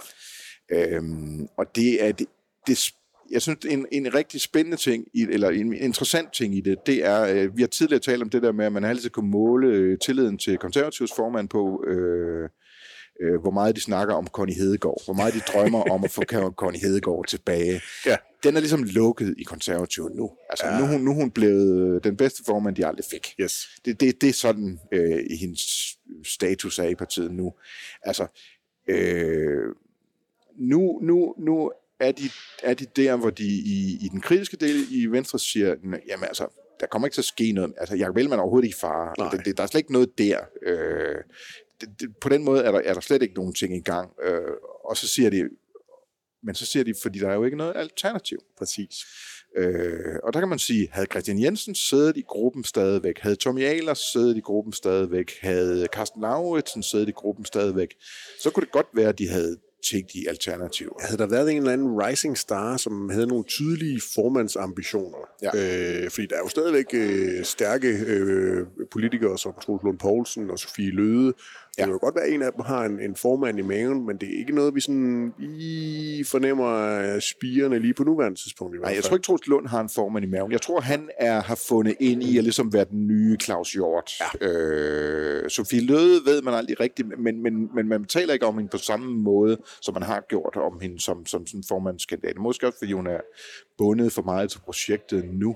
[0.71, 2.27] Øhm, og det er det,
[2.67, 2.93] det
[3.31, 7.05] jeg synes, en, en rigtig spændende ting, i, eller en interessant ting i det, det
[7.05, 9.67] er, øh, vi har tidligere talt om det der med, at man altid kunne måle
[9.67, 12.49] øh, tilliden til konservativs formand på, øh,
[13.21, 16.21] øh, hvor meget de snakker om Connie Hedegaard, hvor meget de drømmer om at få
[16.61, 17.81] Connie Hedegaard tilbage.
[18.05, 18.17] Ja.
[18.43, 20.31] Den er ligesom lukket i konservativ nu.
[20.49, 20.79] Altså, ja.
[20.79, 23.35] nu, nu, nu er hun blevet den bedste formand, de aldrig fik.
[23.39, 23.67] Yes.
[23.85, 27.53] Det, det, det er sådan, øh, hendes status er i partiet nu.
[28.01, 28.27] Altså,
[28.87, 29.75] øh,
[30.57, 32.29] nu, nu, nu er de,
[32.63, 35.75] er de der, hvor de i, i den kritiske del i Venstre siger,
[36.07, 36.47] jamen altså,
[36.79, 37.73] der kommer ikke til at ske noget.
[37.77, 39.13] Altså, Jacob Ellemann er overhovedet ikke far.
[39.13, 40.39] Det, det, der er slet ikke noget der.
[40.65, 41.15] Øh,
[41.81, 44.11] det, det, på den måde er der, er der slet ikke nogen ting i gang.
[44.23, 44.41] Øh,
[44.85, 45.49] og så siger de,
[46.43, 48.37] men så siger de, fordi der er jo ikke noget alternativ.
[48.57, 49.05] Præcis.
[49.57, 53.63] Øh, og der kan man sige, havde Christian Jensen siddet i gruppen stadigvæk, havde Tommy
[53.63, 57.95] Ahlers siddet i gruppen stadigvæk, havde Carsten Lauritsen siddet i gruppen stadigvæk,
[58.41, 59.57] så kunne det godt være, at de havde
[59.91, 60.93] tænkt i alternativer.
[60.99, 65.17] Havde der været en eller anden rising star, som havde nogle tydelige formandsambitioner?
[65.41, 65.49] Ja.
[66.03, 70.59] Øh, fordi der er jo stadigvæk øh, stærke øh, politikere som Troels Lund Poulsen og
[70.59, 71.33] Sofie Løde,
[71.77, 71.81] Ja.
[71.81, 74.05] Det kan jo godt være, at en af dem har en, en formand i maven,
[74.05, 78.75] men det er ikke noget, vi sådan i fornemmer spirende lige på nuværende tidspunkt.
[78.75, 80.51] I Nej, jeg tror ikke, Troels Lund har en formand i maven.
[80.51, 84.11] Jeg tror, han er, har fundet ind i at ligesom være den nye Claus Hjort.
[84.41, 84.47] Ja.
[84.47, 88.69] Øh, Sofie Løde ved man aldrig rigtigt, men, men, men man taler ikke om hende
[88.69, 92.37] på samme måde, som man har gjort om hende som, som sådan formandskandidat.
[92.37, 93.19] Måske også, fordi hun er
[93.77, 95.55] bundet for meget til projektet nu.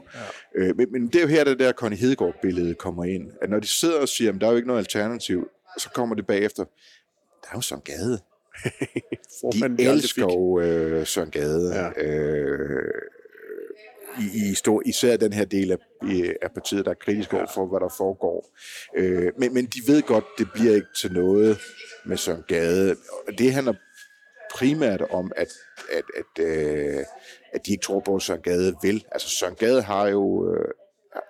[0.56, 0.62] Ja.
[0.62, 3.32] Øh, men, men det er jo her, det der Connie Hedegaard-billede kommer ind.
[3.42, 6.16] At når de sidder og siger, at der er jo ikke noget alternativ, så kommer
[6.16, 6.64] det bagefter.
[7.44, 8.20] Der er jo Søren Gade.
[9.78, 11.76] de elsker jo øh, Søren Gade.
[11.76, 12.04] Ja.
[12.04, 13.02] Øh,
[14.20, 15.78] i, i stor, især den her del af,
[16.42, 18.50] af partiet, der er kritisk over for, hvad der foregår.
[18.96, 21.60] Øh, men, men de ved godt, det bliver ikke til noget
[22.06, 22.96] med Søren Gade.
[23.38, 23.74] Det handler
[24.52, 25.48] primært om, at,
[25.92, 27.04] at, at, øh,
[27.54, 29.06] at de ikke tror på, at Søren Gade vil.
[29.12, 30.72] Altså Søren Gade har jo, øh,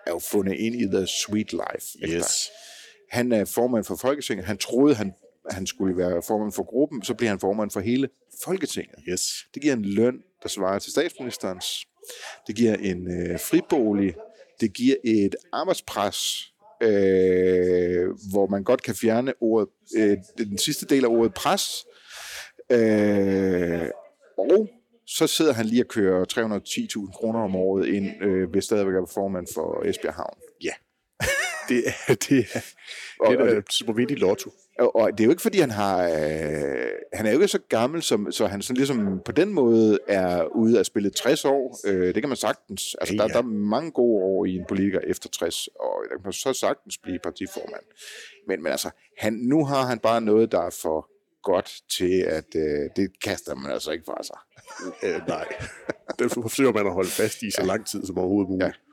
[0.05, 1.85] er jo fundet ind i the sweet life.
[2.03, 2.49] Yes.
[3.11, 4.45] Han er formand for Folketinget.
[4.45, 5.13] Han troede, han,
[5.49, 8.09] han skulle være formand for gruppen, så bliver han formand for hele
[8.43, 8.95] Folketinget.
[9.09, 9.21] Yes.
[9.53, 11.65] Det giver en løn, der svarer til statsministerens.
[12.47, 14.15] Det giver en øh, fribolig.
[14.61, 21.05] Det giver et arbejdspres, øh, hvor man godt kan fjerne ordet, øh, den sidste del
[21.05, 21.85] af ordet pres.
[22.71, 23.89] Øh,
[24.37, 24.69] og
[25.07, 29.11] så sidder han lige og kører 310.000 kroner om året ind, øh, hvis stadigvæk er
[29.13, 30.37] formand for Esbjerg Havn.
[31.69, 32.61] Det er, det er,
[33.19, 34.51] og, det er da super vigtigt lotto.
[34.79, 36.03] Og, og det er jo ikke, fordi han har...
[36.03, 39.99] Øh, han er jo ikke så gammel, som, så han sådan ligesom på den måde
[40.07, 41.79] er ude at spille 60 år.
[41.85, 42.95] Øh, det kan man sagtens.
[43.01, 43.27] Altså, ja, ja.
[43.27, 46.33] Der, der er mange gode år i en politiker efter 60, og der kan man
[46.33, 47.83] så sagtens blive partiformand.
[48.47, 51.09] Men, men altså, han, nu har han bare noget, der er for
[51.43, 54.37] godt til, at øh, det kaster man altså ikke fra sig.
[55.03, 55.47] øh, nej,
[56.19, 57.67] det forsøger man at holde fast i så ja.
[57.67, 58.65] lang tid som overhovedet muligt.
[58.65, 58.88] Ja.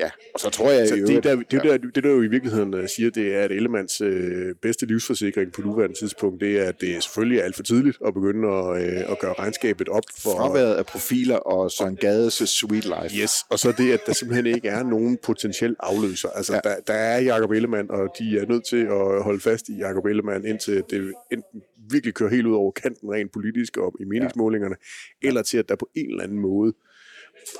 [0.00, 0.88] Ja, og så tror jeg...
[0.88, 3.52] Så det, der, det, der, det der jo i virkeligheden uh, siger, det er, at
[3.52, 7.62] Ellemands øh, bedste livsforsikring på nuværende tidspunkt, det er, at det selvfølgelig er alt for
[7.62, 10.30] tidligt at begynde at, øh, at gøre regnskabet op for...
[10.30, 13.16] Fraværet af profiler og Søren Gades sweet life.
[13.22, 16.28] Yes, og så det, at der simpelthen ikke er nogen potentiel afløser.
[16.28, 16.60] Altså, ja.
[16.70, 20.04] der, der er Jacob Ellemann, og de er nødt til at holde fast i Jacob
[20.06, 24.76] Ellemann, indtil det enten virkelig kører helt ud over kanten rent politisk og i meningsmålingerne,
[25.22, 25.28] ja.
[25.28, 26.72] eller til, at der på en eller anden måde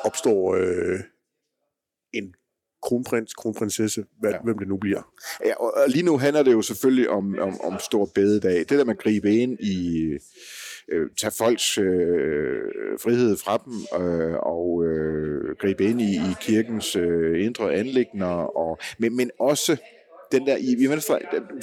[0.05, 0.55] opstår...
[0.55, 1.01] Øh,
[2.13, 2.35] en
[2.83, 4.39] kronprins, kronprinsesse, hvad, ja.
[4.45, 5.13] hvem det nu bliver.
[5.45, 8.59] Ja, og lige nu handler det jo selvfølgelig om, om, om stor bededag.
[8.59, 10.05] Det der med at gribe ind i,
[10.93, 12.61] øh, tage folks øh,
[13.03, 18.79] frihed fra dem, øh, og øh, gribe ind i, i kirkens øh, indre anlægner, og,
[18.99, 19.77] men, men også
[20.33, 21.19] den der, i, i Venstre,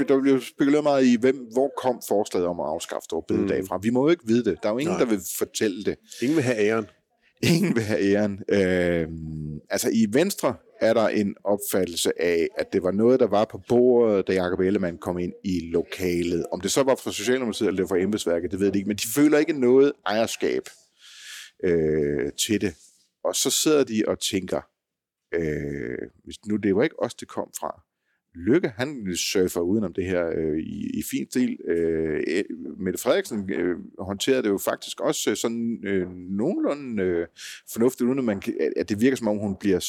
[0.08, 3.68] der bliver spekuleret meget i, hvem, hvor kom forslaget om at afskaffe stor bededag mm.
[3.68, 3.80] fra.
[3.82, 4.58] Vi må jo ikke vide det.
[4.64, 5.00] Der er jo ingen, Nej.
[5.00, 5.96] der vil fortælle det.
[6.22, 6.86] Ingen vil have æren.
[7.44, 8.44] Ingen vil have æren.
[8.50, 9.08] Øh,
[9.70, 13.62] altså i Venstre er der en opfattelse af, at det var noget, der var på
[13.70, 16.46] bordet, da Jacob Ellemann kom ind i lokalet.
[16.52, 18.88] Om det så var fra Socialdemokratiet eller det var fra embedsværket, det ved jeg ikke,
[18.88, 20.64] men de føler ikke noget ejerskab
[21.64, 22.76] øh, til det.
[23.24, 24.62] Og så sidder de og tænker,
[25.34, 27.82] øh, hvis nu det var ikke os, det kom fra,
[28.36, 31.58] Lykke, han surfer udenom det her øh, i, i fin stil.
[31.68, 32.44] Øh,
[32.78, 37.28] Mette Frederiksen øh, håndterede det jo faktisk også øh, sådan øh, nogenlunde øh,
[37.72, 38.42] fornuftigt, uden at, man,
[38.76, 39.80] at det virker som om, hun bliver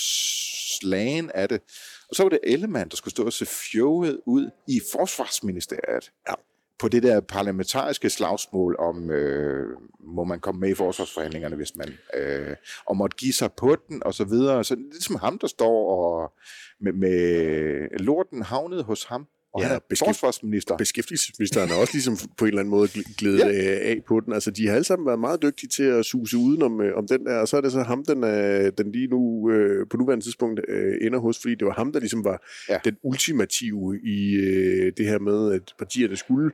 [0.81, 1.61] slagen af det.
[2.09, 6.13] Og så var det Ellemann, der skulle stå og se fjoget ud i forsvarsministeriet.
[6.29, 6.35] Ja
[6.79, 9.67] på det der parlamentariske slagsmål om, øh,
[10.01, 14.03] må man komme med i forsvarsforhandlingerne, hvis man øh, og måtte give sig på den,
[14.05, 14.65] og så videre.
[14.65, 16.33] Så det er ligesom ham, der står og
[16.81, 20.77] med, med lorten havnet hos ham, og ja, han er beskæft, forsvarsminister.
[20.77, 23.91] Beskæftigelsesministeren er også ligesom på en eller anden måde glædet ja.
[23.91, 24.33] af på den.
[24.33, 27.27] Altså, de har alle sammen været meget dygtige til at suse udenom øh, om den
[27.27, 30.25] der, og så er det så ham, den, er, den lige nu øh, på nuværende
[30.25, 32.79] tidspunkt øh, ender hos, fordi det var ham, der ligesom var ja.
[32.85, 36.51] den ultimative i øh, det her med, at partierne skulle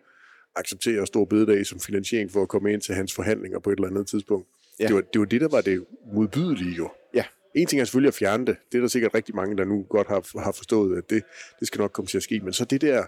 [0.56, 3.88] acceptere stor bededag som finansiering for at komme ind til hans forhandlinger på et eller
[3.88, 4.48] andet tidspunkt.
[4.80, 4.86] Ja.
[4.86, 5.84] Det, var, det var det, der var det
[6.14, 6.90] modbydelige jo.
[7.14, 7.24] Ja.
[7.54, 8.56] En ting er selvfølgelig at fjerne det.
[8.72, 11.22] Det er der sikkert rigtig mange, der nu godt har, har forstået, at det,
[11.60, 12.40] det skal nok komme til at ske.
[12.40, 13.04] Men så det der,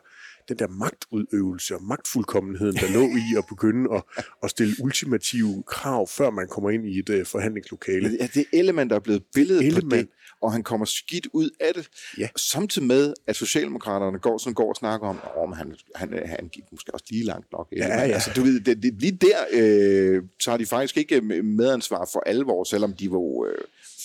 [0.49, 4.03] den der magtudøvelse og magtfuldkommenheden, der lå i at begynde at,
[4.43, 8.17] at stille ultimative krav, før man kommer ind i et uh, forhandlingslokale.
[8.21, 9.91] Ja, det element, der er blevet billedet element.
[9.91, 10.09] på det,
[10.43, 11.89] og han kommer skidt ud af det.
[12.19, 12.29] Ja.
[12.37, 15.07] Samtidig med, at Socialdemokraterne går, sådan går og snakker
[15.43, 17.69] om, at han, han, han gik måske også lige langt nok.
[17.77, 18.01] Ja, ja.
[18.01, 22.65] Altså, du ved, det, det, lige der øh, tager de faktisk ikke medansvar for alvor,
[22.65, 23.47] selvom de var...
[23.49, 23.59] Øh,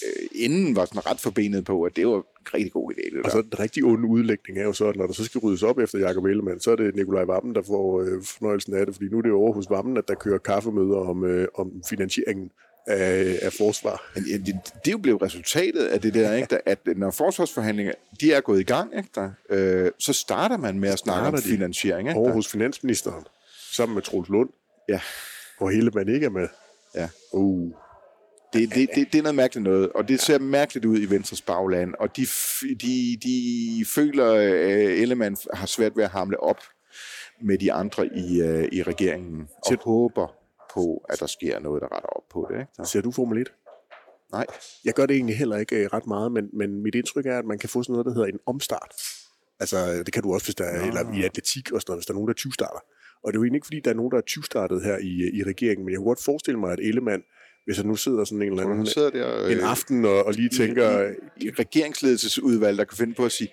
[0.05, 3.15] øh, inden var sådan ret forbenet på, at det var en rigtig god idé.
[3.15, 5.39] Det og så den rigtig onde udlægning er jo så, at når der så skal
[5.39, 8.85] ryddes op efter Jacob Ellemann, så er det Nikolaj Vammen, der får øh, fornøjelsen af
[8.85, 11.71] det, fordi nu er det over hos Vammen, at der kører kaffemøder om, øh, om
[11.89, 12.51] finansieringen
[12.87, 14.11] af, af forsvar.
[14.15, 17.93] Men, ja, det, det er jo blevet resultatet af det der, ikke, at når forsvarsforhandlinger
[18.21, 21.37] de er gået i gang, ikke, der, øh, så starter man med at snakke om
[21.37, 22.09] finansiering.
[22.09, 23.25] Ikke, over hos finansministeren,
[23.71, 24.49] sammen med Troels Lund,
[24.89, 25.01] ja.
[25.57, 26.47] hvor hele man ikke er med.
[26.95, 27.09] Ja.
[27.31, 27.71] Uh.
[28.53, 31.41] Det, det, det, det er noget mærkeligt noget, og det ser mærkeligt ud i Venstres
[31.41, 32.25] bagland, og de,
[32.61, 36.59] de, de føler, at øh, Ellemann har svært ved at hamle op
[37.41, 39.77] med de andre i, uh, i regeringen, og Ser...
[39.83, 40.27] håber
[40.73, 42.59] på, at der sker noget, der retter op på det.
[42.59, 42.71] Ikke?
[42.73, 42.83] Så.
[42.83, 43.53] Ser du Formel 1?
[44.31, 44.45] Nej.
[44.85, 47.45] Jeg gør det egentlig heller ikke uh, ret meget, men, men mit indtryk er, at
[47.45, 48.93] man kan få sådan noget, der hedder en omstart.
[49.59, 52.05] Altså, det kan du også, hvis der er, eller i atletik og sådan noget, hvis
[52.05, 52.79] der er nogen, der 20 starter.
[53.23, 54.97] Og det er jo egentlig ikke, fordi der er nogen, der er 20 startet her
[54.97, 57.23] i, i regeringen, men jeg kunne godt forestille mig, at Ellemann
[57.65, 60.33] hvis jeg nu sidder sådan en eller anden sidder der, en øh, aften og, og
[60.33, 61.13] lige tænker...
[61.37, 63.49] I, regeringsledelsesudvalg, der kan finde på at sige,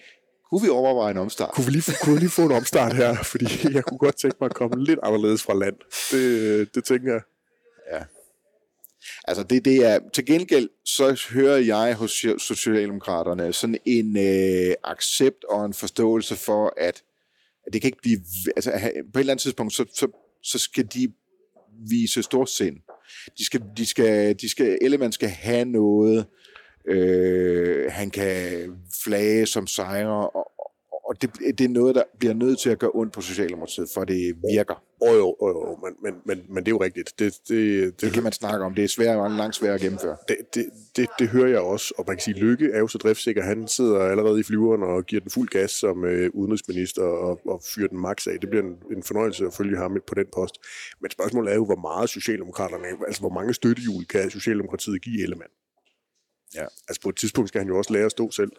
[0.51, 1.51] kunne vi overveje en omstart?
[1.55, 3.17] Kunne vi lige, kunne vi lige få en omstart her?
[3.33, 5.77] Fordi jeg kunne godt tænke mig at komme lidt anderledes fra land.
[6.13, 7.23] Det, det tænker jeg.
[7.93, 8.05] Ja.
[9.25, 15.45] Altså det, det er, til gengæld så hører jeg hos Socialdemokraterne sådan en øh, accept
[15.45, 17.03] og en forståelse for, at,
[17.67, 18.21] at det kan ikke blive,
[18.57, 18.71] altså
[19.13, 20.09] på et eller andet tidspunkt, så, så,
[20.43, 21.13] så skal de
[21.89, 22.77] vise sind
[23.39, 26.27] de skal, de skal, de skal, Ellemann skal have noget,
[26.89, 28.31] øh, han kan
[29.05, 30.51] flage som sejre, og,
[31.09, 34.05] og det, det er noget, der bliver nødt til at gøre ondt på Socialdemokratiet, for
[34.05, 34.83] det virker.
[35.03, 37.19] Jo, jo, jo, jo men, men, men, men det er jo rigtigt.
[37.19, 38.75] Det, det, det, det kan man snakke om.
[38.75, 40.17] Det er svært, langt svært at gennemføre.
[40.29, 42.99] Det, det, det, det hører jeg også, og man kan sige, Lykke er jo så
[42.99, 43.43] driftsikker.
[43.43, 47.63] Han sidder allerede i flyveren og giver den fuld gas som øh, udenrigsminister og, og
[47.75, 48.41] fyrer den max af.
[48.41, 50.55] Det bliver en, en fornøjelse at følge ham på den post.
[51.01, 55.51] Men spørgsmålet er jo, hvor meget Socialdemokraterne, altså hvor mange støttehjul kan Socialdemokratiet give Ellemann?
[56.55, 56.67] Ja.
[56.89, 58.53] Altså på et tidspunkt skal han jo også lære at stå selv.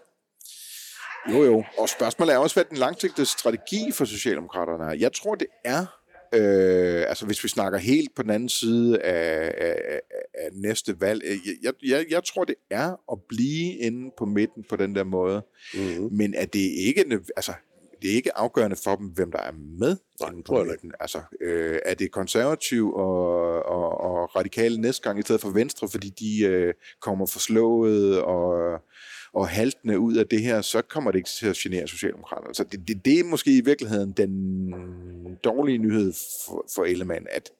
[1.32, 1.64] Jo, jo.
[1.78, 4.96] Og spørgsmålet er også, hvad den langsigtede strategi for Socialdemokraterne er.
[4.96, 5.86] Jeg tror, det er,
[6.34, 10.02] øh, altså hvis vi snakker helt på den anden side af, af,
[10.34, 14.66] af næste valg, øh, jeg, jeg, jeg tror, det er at blive inde på midten
[14.70, 15.42] på den der måde.
[15.74, 16.10] Mm-hmm.
[16.12, 17.54] Men at det ikke, altså,
[18.02, 20.92] det er ikke afgørende for dem, hvem der er med Nej, inde på midten.
[21.00, 25.90] Altså, øh, er det konservativ og, og, og radikale næste gang i stedet for venstre,
[25.90, 28.80] fordi de øh, kommer forslået og
[29.38, 32.56] og haltende ud af det her, så kommer det ikke til at genere Socialdemokraterne.
[32.56, 36.14] Så det, det, det er måske i virkeligheden den dårlige nyhed
[36.46, 37.52] for, for Ellemann, at,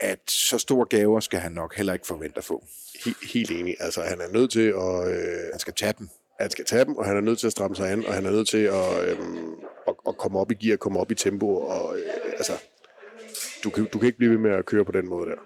[0.00, 2.64] at så store gaver skal han nok heller ikke forvente at få.
[3.04, 3.76] Helt, helt enig.
[3.80, 5.08] Altså, han er nødt til at...
[5.08, 6.08] Øh, han skal tage dem.
[6.40, 8.26] Han skal tage dem, og han er nødt til at stramme sig an, og han
[8.26, 9.18] er nødt til at, øh,
[9.88, 12.52] at, at komme op i gear, komme op i tempo, og øh, altså,
[13.64, 15.40] du kan, du kan ikke blive ved med at køre på den måde der.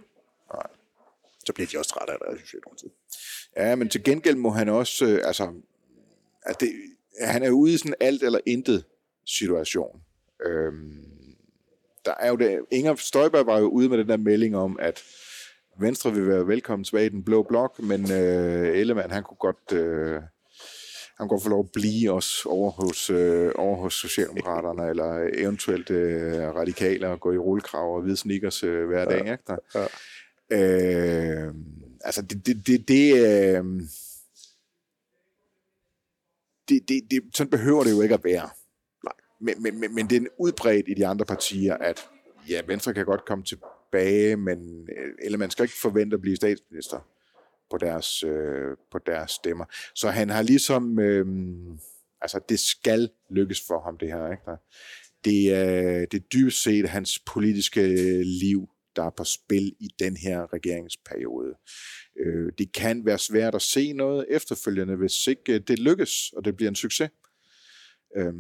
[0.54, 0.66] Nej.
[1.46, 2.92] Så bliver de også trætte af det, Socialdemokratiet.
[3.56, 5.52] Ja, men til gengæld må han også, øh, altså,
[6.42, 6.72] at det,
[7.20, 8.84] han er ude i sådan alt eller intet
[9.26, 10.00] situation.
[10.46, 11.04] Øhm,
[12.04, 15.02] der er jo det, Inger Støjberg var jo ude med den der melding om, at
[15.78, 19.72] Venstre vil være velkommen tilbage i den blå blok, men øh, Ellemann, han kunne godt...
[19.72, 20.22] Øh,
[21.18, 25.30] han kunne godt få lov at blive også over hos, øh, over hos Socialdemokraterne, eller
[25.34, 29.24] eventuelt øh, radikale og gå i rullekrav og hvide sneakers øh, hver dag.
[29.24, 29.32] Ja.
[29.32, 29.56] Ikke der?
[30.50, 31.46] Ja.
[31.46, 31.54] Øh,
[32.04, 33.64] altså det, det, det, det, øh,
[36.68, 38.50] det, det, det, sådan behøver det jo ikke at være.
[39.04, 39.14] Nej.
[39.40, 42.08] Men, men, men, men det er udbredt i de andre partier, at
[42.48, 46.36] ja, Venstre kan godt komme tilbage, men øh, eller man skal ikke forvente at blive
[46.36, 47.08] statsminister
[47.70, 49.64] på deres, øh, på deres stemmer.
[49.94, 51.26] Så han har ligesom, øh,
[52.20, 54.42] altså det skal lykkes for ham det her, ikke?
[55.24, 57.82] Det er, det er dybest set hans politiske
[58.24, 61.54] liv, der er på spil i den her regeringsperiode.
[62.16, 66.56] Øh, det kan være svært at se noget efterfølgende, hvis ikke det lykkes, og det
[66.56, 67.10] bliver en succes.
[68.16, 68.34] Øh,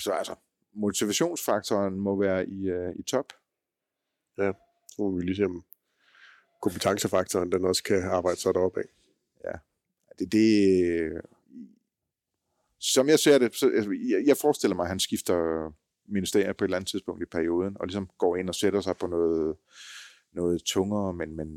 [0.00, 0.34] så altså,
[0.74, 3.32] motivationsfaktoren må være i, uh, i top.
[4.38, 4.52] Ja,
[4.88, 5.64] så må vi lige se, om
[6.62, 8.86] kompetencefaktoren den også kan arbejde sig deroppe af.
[9.44, 9.58] Ja,
[10.18, 11.22] det, det
[12.78, 15.70] som jeg ser det, så, altså, jeg, jeg forestiller mig, at han skifter
[16.12, 18.96] ministerier på et eller andet tidspunkt i perioden, og ligesom går ind og sætter sig
[18.96, 19.56] på noget,
[20.32, 21.48] noget tungere, men, men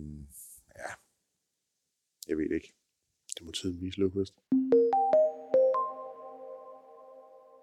[0.78, 0.92] ja,
[2.28, 2.74] jeg ved ikke.
[3.38, 4.30] Det må tiden vise, Lukas.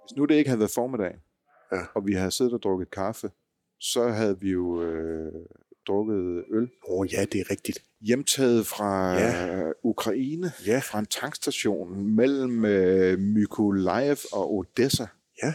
[0.04, 1.14] Hvis nu det ikke havde været formiddag,
[1.72, 1.80] Ja.
[1.94, 3.30] og vi havde siddet og drukket kaffe,
[3.80, 5.32] så havde vi jo øh,
[5.86, 6.70] drukket øl.
[6.88, 7.84] Åh oh, ja, det er rigtigt.
[8.00, 9.70] Hjemtaget fra Ja.
[9.82, 10.78] Ukraine, Ja.
[10.78, 15.06] fra en tankstation mellem øh, Mykolaiv og Odessa.
[15.42, 15.54] Ja.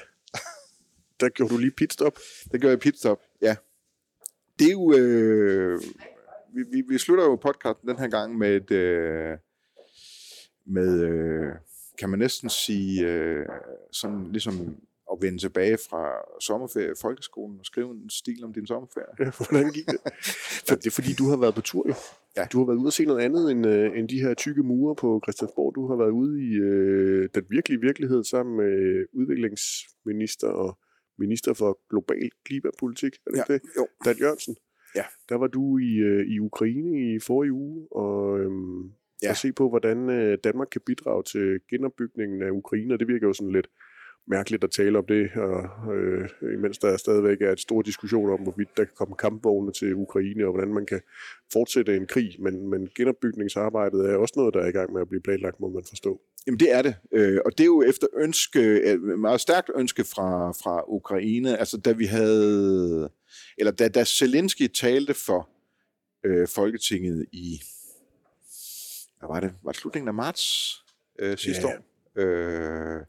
[1.20, 2.20] Der gjorde du lige pitstop.
[2.52, 3.56] Det gør jeg pitstop, ja.
[4.60, 4.94] Det er jo...
[4.98, 5.82] Øh,
[6.54, 8.72] vi, vi, vi slutter jo podcasten den her gang med et...
[8.72, 9.38] Øh,
[10.66, 11.52] med, øh,
[12.00, 13.46] kan man næsten sige, øh,
[13.92, 14.78] sådan ligesom
[15.12, 16.12] at vende tilbage fra
[16.42, 19.14] sommerferie i folkeskolen og skrive en stil om din sommerferie.
[19.20, 20.00] Ja, hvordan gik det?
[20.68, 21.94] For det er fordi, du har været på tur jo.
[22.38, 22.46] Ja.
[22.52, 24.96] Du har været ude og se noget andet end, øh, end de her tykke mure
[24.96, 25.76] på Christiansborg.
[25.76, 30.78] Du har været ude i øh, den virkelige virkelighed sammen med udviklingsminister og
[31.18, 33.14] minister for global klimapolitik.
[33.28, 33.62] Er det Ja, det?
[33.78, 33.88] jo.
[34.06, 34.56] Dan Jørgensen.
[34.96, 35.04] Ja.
[35.30, 38.84] Der var du i, øh, i Ukraine i forrige uge og, øhm,
[39.24, 39.30] ja.
[39.30, 42.94] Og se på, hvordan øh, Danmark kan bidrage til genopbygningen af Ukraine.
[42.94, 43.68] Og det virker jo sådan lidt
[44.30, 48.40] mærkeligt at tale om det, og, øh, imens der stadigvæk er et stor diskussion om,
[48.40, 51.02] hvorvidt der kan komme kampvogne til Ukraine, og hvordan man kan
[51.54, 52.36] fortsætte en krig.
[52.40, 55.70] Men, men genopbygningsarbejdet er også noget, der er i gang med at blive planlagt, må
[55.70, 56.22] man forstå.
[56.48, 60.04] Jamen det er det, øh, og det er jo efter ønske, øh, meget stærkt ønske
[60.04, 63.10] fra, fra Ukraine, altså da vi havde,
[63.58, 65.50] eller da, da Zelensky talte for
[66.26, 67.62] øh, Folketinget i,
[69.20, 70.76] hvad var det, var det slutningen af marts
[71.20, 71.74] øh, sidste Ja.
[71.74, 71.84] år?
[72.22, 73.06] Øh,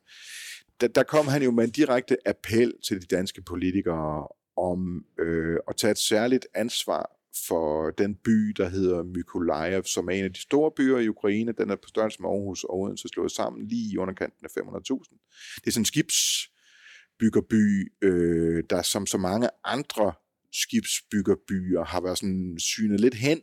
[0.81, 5.57] der, der kom han jo med en direkte appel til de danske politikere om øh,
[5.69, 7.18] at tage et særligt ansvar
[7.49, 11.53] for den by, der hedder Mykolaiv, som er en af de store byer i Ukraine.
[11.53, 15.57] Den er på størrelse med Aarhus og Odense slået sammen lige i underkanten af 500.000.
[15.57, 20.13] Det er sådan en skibsbyggerby, øh, der som så mange andre
[20.53, 23.41] skibsbyggerbyer har været sådan synet lidt hen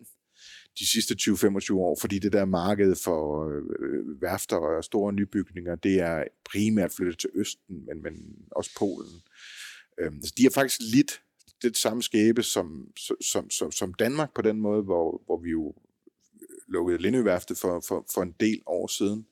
[0.79, 5.99] de sidste 20-25 år, fordi det der marked for øh, værfter og store nybygninger, det
[5.99, 8.13] er primært flyttet til Østen, men, men
[8.51, 9.21] også Polen.
[9.99, 11.21] Øh, så de har faktisk lidt
[11.69, 12.87] det samme skæbe som,
[13.21, 15.73] som, som, som Danmark på den måde, hvor, hvor vi jo
[16.67, 19.27] lukkede Lindøværftet for, for, for en del år siden.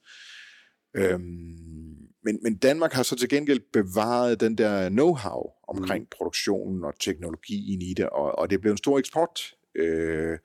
[0.95, 6.07] Øhm, men, men Danmark har så til gengæld bevaret den der know-how omkring mm.
[6.11, 10.37] produktionen og teknologien i det, og, og det blev en stor eksport øh,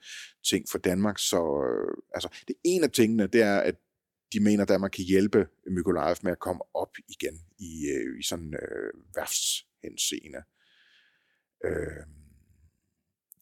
[0.45, 1.19] ting for Danmark.
[1.19, 3.75] Så øh, altså, det en af tingene, det er, at
[4.33, 8.23] de mener, at Danmark kan hjælpe Mykolaiv med at komme op igen i, øh, i
[8.23, 10.37] sådan øh, værftshenseende.
[11.65, 12.03] Øh,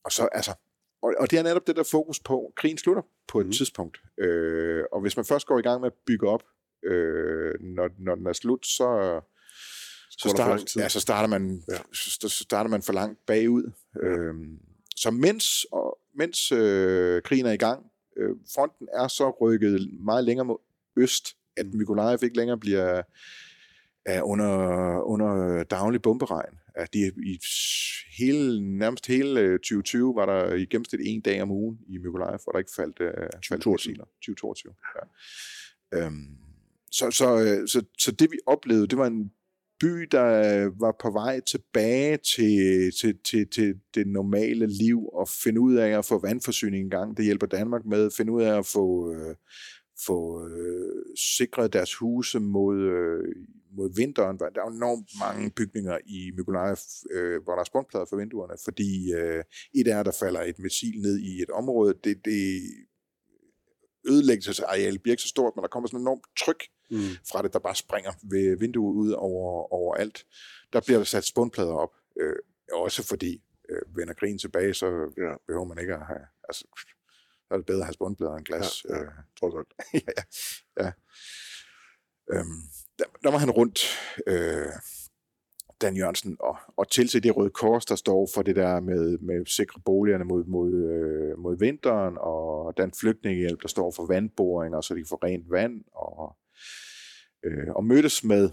[0.03, 0.53] og så, altså,
[1.01, 3.47] og, og det er netop det der fokus på, krigen slutter på et Mhm.
[3.47, 3.51] mm.
[3.53, 4.01] tidspunkt.
[4.17, 6.43] Øh, og hvis man først går i gang med at bygge op,
[6.83, 9.21] øh, når, når den er slut, så,
[10.11, 11.77] så, lang starter, ja, så, starter man, Ja.
[11.93, 13.71] så, så starter man for langt bagud.
[14.03, 14.07] Ja.
[14.07, 14.33] Øh,
[14.95, 17.85] så mens, og, mens øh, krigen er i gang,
[18.17, 20.57] øh, fronten er så rykket meget længere mod
[20.97, 21.77] øst, at Mm.
[21.77, 23.01] Mykolaiv ikke længere bliver
[24.07, 24.53] er under,
[25.01, 26.53] under daglig bomberegn.
[26.75, 27.39] At de, i
[28.17, 32.39] hele, nærmest hele øh, 2020 var der i gennemsnit en dag om ugen i Mykolaiv,
[32.43, 33.13] hvor der ikke faldt, øh,
[33.49, 33.73] faldt 2022.
[33.73, 34.05] missiler.
[34.05, 34.73] 2022.
[34.95, 36.05] Ja.
[36.05, 36.37] Øhm,
[36.91, 39.31] så, så, øh, så, så det vi oplevede, det var en
[39.79, 45.61] by, der var på vej tilbage til, til, til, til det normale liv og finde
[45.61, 47.17] ud af at få vandforsyning i gang.
[47.17, 48.11] Det hjælper Danmark med.
[48.17, 49.35] Finde ud af at få, øh,
[50.05, 53.35] få øh, sikret deres huse mod, øh,
[53.71, 54.39] mod vinteren.
[54.39, 56.75] Der er enormt mange bygninger i Mykolaiv,
[57.11, 59.43] øh, hvor der er spåndplader for vinduerne, fordi øh,
[59.75, 61.93] et er, der falder et missil ned i et område.
[62.03, 62.61] Det, det
[64.09, 66.97] ødelæggelsesareal bliver ikke så stort, men der kommer sådan et enormt tryk Mm.
[67.31, 70.25] fra det, der bare springer ved vinduet ud over, over alt.
[70.73, 72.35] Der bliver der sat spundplader op, øh,
[72.73, 74.85] også fordi øh, vender krigen tilbage, så
[75.17, 75.33] Ja.
[75.47, 76.65] behøver man ikke at have, altså,
[77.47, 78.85] så er det bedre at have spundplader end glas.
[78.89, 79.01] Ja, ja.
[79.01, 79.73] Øh, Trods alt.
[80.07, 80.21] ja,
[80.83, 80.91] ja.
[82.31, 82.61] Øhm,
[82.99, 83.79] der, der var han rundt,
[84.27, 84.71] øh,
[85.81, 89.45] Dan Jørgensen, og, og tilse det røde kors, der står for det der med, med
[89.45, 94.93] sikre boligerne mod, mod, øh, mod vinteren, og den flygtningehjælp, der står for vandboringer, så
[94.93, 96.37] de kan få rent vand, og,
[97.45, 98.49] øh, og mødtes med,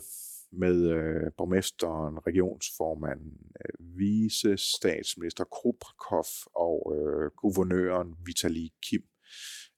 [0.58, 6.24] med øh, borgmesteren, regionsformanden, øh, vice statsminister Kruprakov
[6.56, 9.02] og øh, guvernøren Vitali Kim.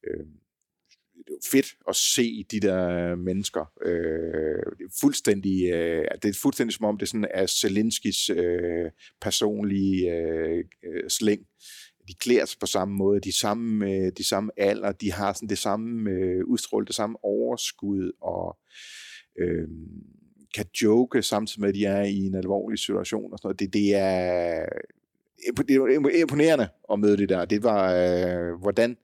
[0.07, 0.27] Øh,
[1.27, 3.73] det er fedt at se de der mennesker.
[3.83, 8.91] Øh, det, er fuldstændig, øh, det er fuldstændig som om, det sådan er Zelenskis øh,
[9.21, 11.41] personlige øh, øh slæng.
[12.09, 15.49] De klæder sig på samme måde, de samme, øh, de samme alder, de har sådan
[15.49, 18.59] det samme øh, udstrål, det samme overskud, og
[19.39, 19.69] øh,
[20.57, 23.61] kan joke samtidig med, at de er i en alvorlig situation og sådan noget.
[23.61, 24.67] Det, det er
[26.21, 27.45] imponerende at møde det der.
[27.45, 28.97] Det var, øh, hvordan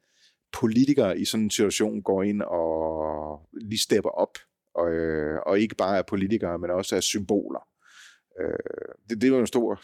[0.53, 4.39] politikere i sådan en situation går ind og lige stepper op,
[4.75, 7.69] og, øh, og ikke bare er politikere, men også er symboler.
[8.41, 9.81] Øh, det, det var en stor,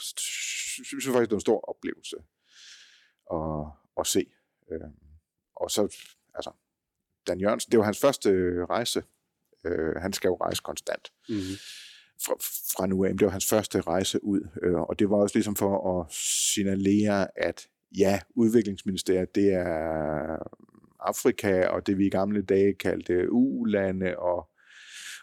[0.85, 2.17] synes jeg faktisk, det var en stor oplevelse
[3.33, 3.67] at,
[4.01, 4.27] at se.
[4.73, 4.81] Øh,
[5.57, 5.83] og så,
[6.35, 6.51] altså,
[7.27, 9.03] Dan Jørgensen, det var hans første øh, rejse.
[9.65, 11.13] Øh, han skal jo rejse konstant.
[11.29, 11.57] Mm-hmm.
[12.25, 12.35] Fra,
[12.77, 15.57] fra nu af, det var hans første rejse ud, øh, og det var også ligesom
[15.57, 16.07] for at
[16.55, 20.37] signalere, at ja, udviklingsministeriet, det er
[21.01, 24.49] Afrika, og det vi i gamle dage kaldte U-lande, og,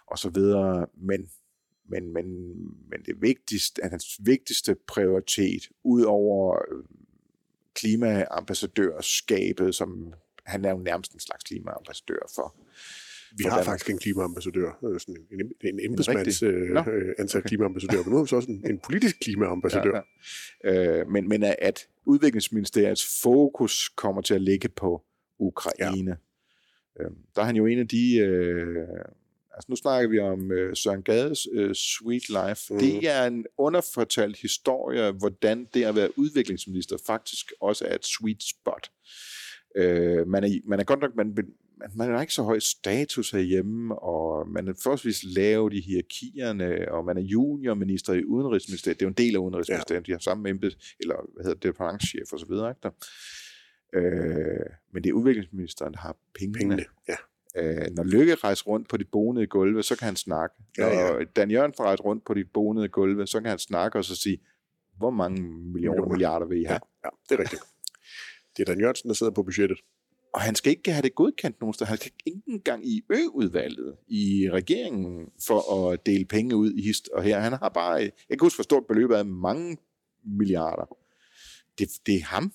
[0.07, 1.29] og så videre, men,
[1.89, 2.25] men, men,
[2.89, 6.83] men det vigtigste, at hans vigtigste prioritet, ud over øh,
[7.73, 10.13] klimaambassadørskabet, som
[10.45, 12.55] han er jo nærmest en slags klimaambassadør for,
[13.38, 13.65] vi har Danmark.
[13.65, 16.79] faktisk en klimaambassadør, øh, sådan en, en, embedsmands øh, no?
[16.79, 17.47] øh, ansat okay.
[17.47, 20.01] klimaambassadør, men nu har vi så også en, en politisk klimaambassadør.
[20.63, 20.99] Ja, ja.
[20.99, 25.01] Øh, men, men at udviklingsministeriets fokus kommer til at ligge på
[25.39, 26.17] Ukraine.
[26.99, 27.03] Ja.
[27.03, 28.17] Øh, der er han jo en af de...
[28.17, 28.88] Øh,
[29.53, 32.73] altså nu snakker vi om øh, Søren Gades øh, Sweet Life.
[32.73, 32.79] Mm.
[32.79, 38.43] Det er en underfortalt historie, hvordan det at være udviklingsminister faktisk også er et sweet
[38.43, 38.91] spot.
[39.75, 41.38] Øh, man, er, man er godt nok, man,
[41.95, 47.05] man, har ikke så høj status herhjemme, og man er forholdsvis lav i hierarkierne, og
[47.05, 48.99] man er juniorminister i Udenrigsministeriet.
[48.99, 50.05] Det er jo en del af Udenrigsministeriet, ja.
[50.05, 52.69] de har samme embed, eller hvad hedder det, departementschef og så videre.
[52.69, 52.91] Ikke der?
[53.93, 56.57] Øh, men det er udviklingsministeren, der har pengene.
[56.57, 57.15] pengene ja.
[57.55, 60.55] Øh, når Lykke rejser rundt på de bonede gulve, så kan han snakke.
[60.78, 61.23] Når ja, ja.
[61.36, 64.38] Dan Jørgen rejser rundt på de bonede gulve, så kan han snakke og så sige,
[64.97, 66.07] hvor mange millioner, millioner.
[66.07, 66.80] milliarder vil I have?
[67.03, 67.61] Ja, ja, det er rigtigt.
[68.57, 69.78] Det er Dan Jørgensen, der sidder på budgettet
[70.36, 71.89] og han skal ikke have det godkendt nogen steder.
[71.89, 77.07] Han skal ikke engang i ø-udvalget i regeringen for at dele penge ud i hist
[77.07, 77.39] og her.
[77.39, 79.77] Han har bare, jeg kan huske, hvor stort beløb af mange
[80.23, 80.97] milliarder.
[81.79, 82.53] Det, det er ham,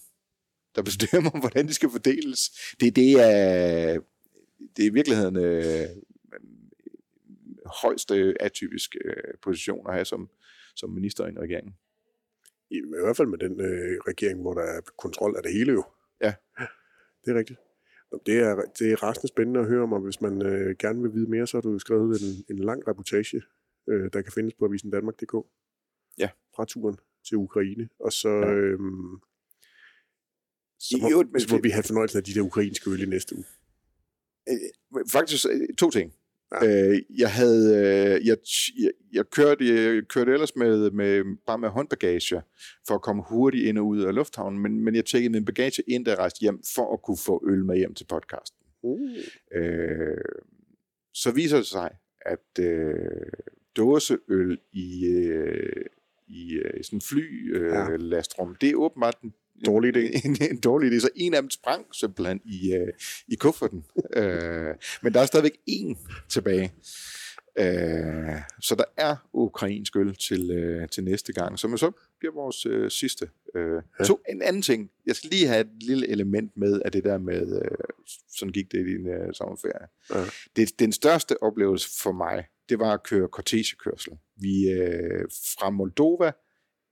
[0.75, 2.41] der bestemmer, hvordan de skal fordeles.
[2.81, 4.01] Det, det, er,
[4.77, 5.89] det er i virkeligheden øh,
[7.83, 10.29] højeste atypiske øh, position at have som,
[10.77, 11.77] som minister i en regering.
[12.71, 15.73] I, I hvert fald med den øh, regering, hvor der er kontrol af det hele
[15.73, 15.85] jo.
[16.23, 16.35] Ja.
[17.25, 17.59] Det er rigtigt.
[18.27, 21.15] Det er, det er resten spændende at høre om, og hvis man øh, gerne vil
[21.15, 23.43] vide mere, så har du skrevet en, en lang reportage,
[23.89, 25.35] øh, der kan findes på avisen Danmark.dk.
[26.19, 26.29] Ja.
[26.57, 26.97] Fra turen
[27.29, 27.89] til Ukraine.
[28.01, 28.53] Og så, ja.
[28.53, 28.79] øh,
[30.79, 33.07] så, må, jo, men, så må vi have fornøjelsen af de der ukrainske øl i
[33.07, 33.45] næste uge.
[34.49, 34.57] Øh,
[35.13, 36.15] faktisk øh, to ting.
[36.53, 36.89] Ja.
[36.89, 38.37] Øh, jeg havde, øh, jeg,
[38.79, 42.43] jeg, jeg, kørte, jeg kørte ellers med, med, bare med håndbagage,
[42.87, 45.83] for at komme hurtigt ind og ud af lufthavnen, men, men jeg tjekkede min bagage
[45.87, 48.59] ind, da jeg rejste hjem, for at kunne få øl med hjem til podcasten.
[48.83, 49.11] Uh.
[49.55, 50.17] Øh,
[51.15, 51.91] så viser det sig,
[52.27, 52.97] at øh,
[53.77, 55.85] dåseøl i, øh,
[56.29, 57.97] i, øh, sådan en fly øh, ja.
[57.97, 59.35] lastrum, det er åbenbart den
[59.67, 60.21] dårlig idé.
[60.29, 61.01] En, en dårlig idé.
[61.01, 62.89] Så en af dem sprang simpelthen i, uh,
[63.29, 63.85] i kufferten.
[64.17, 64.23] uh,
[65.03, 65.99] men der er stadigvæk en
[66.29, 66.73] tilbage.
[67.61, 72.67] Uh, så der er ukrainsk øl til, uh, til næste gang, som så bliver vores
[72.67, 73.29] uh, sidste.
[73.55, 74.05] Ja.
[74.05, 74.91] Så en anden ting.
[75.07, 77.87] Jeg skal lige have et lille element med af det der med, uh,
[78.39, 79.87] sådan gik det i din uh, sommerferie.
[80.15, 80.25] Ja.
[80.57, 84.13] Det, den største oplevelse for mig, det var at køre kortegekørsel.
[84.37, 85.25] Vi uh,
[85.59, 86.33] fra Moldova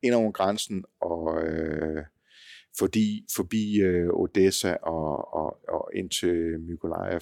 [0.02, 2.02] ind over grænsen og uh,
[2.78, 7.20] fordi, forbi øh, Odessa og, og, og ind til Mykolaiv.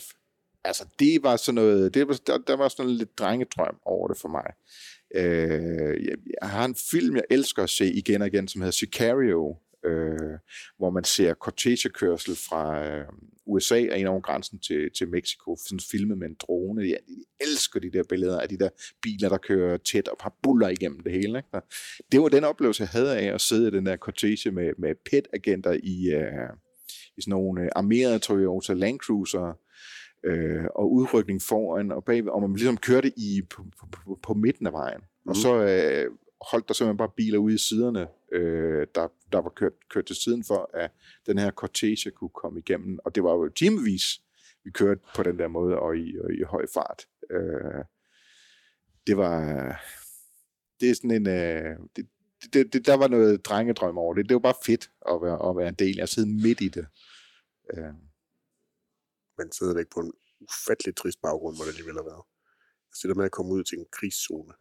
[0.65, 4.19] Altså, det var sådan noget, det var, der, der var sådan lidt drengedrøm over det
[4.19, 4.53] for mig.
[5.15, 8.73] Øh, jeg, jeg har en film, jeg elsker at se igen og igen, som hedder
[8.73, 10.39] Sicario, øh,
[10.79, 13.05] hvor man ser cortege-kørsel fra øh,
[13.47, 16.83] USA og ind over grænsen til, til Mexico, sådan filmet med en drone.
[16.83, 18.69] Jeg, jeg elsker de der billeder af de der
[19.03, 21.39] biler, der kører tæt og har buller igennem det hele.
[21.39, 21.61] Ikke?
[22.13, 24.95] Det var den oplevelse, jeg havde af at sidde i den der cortege med, med
[25.11, 26.51] PET-agenter i, øh,
[27.17, 29.59] i sådan nogle øh, armerede Toyota Land Cruiser,
[30.25, 34.35] øh, og udrykning foran og bagved, og man ligesom kørte i, på, på, på, på
[34.35, 35.01] midten af vejen.
[35.01, 35.29] Mm.
[35.29, 36.11] Og så øh,
[36.41, 40.17] holdt der simpelthen bare biler ude i siderne, øh, der, der var kørt, kørt til
[40.17, 40.91] siden for, at
[41.27, 42.99] den her cortege kunne komme igennem.
[43.05, 44.21] Og det var jo timevis,
[44.65, 47.07] vi kørte på den der måde og i, og i høj fart.
[47.31, 47.85] Øh,
[49.07, 49.41] det var,
[50.81, 52.07] det er sådan en, øh, det,
[52.53, 54.29] det, det, der var noget drengedrøm over det.
[54.29, 55.99] Det var bare fedt at være, at være en del.
[55.99, 56.87] af, at sidde midt i det.
[57.75, 57.95] Øh,
[59.39, 62.25] Man sidder ikke på en ufattelig trist baggrund, hvor det alligevel har været.
[62.89, 64.53] Altså det der med at komme ud til en krigszone.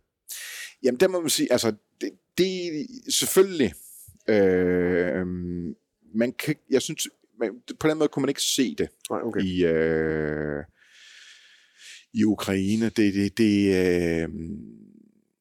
[0.84, 3.74] Jamen, der må man sige, altså, det, det selvfølgelig,
[4.30, 5.26] øh,
[6.16, 7.08] man kan, jeg synes,
[7.40, 9.42] man, på den måde kunne man ikke se det Nej, okay.
[9.42, 10.64] i, øh,
[12.14, 12.86] i Ukraine.
[12.86, 14.30] Det, det, det øh,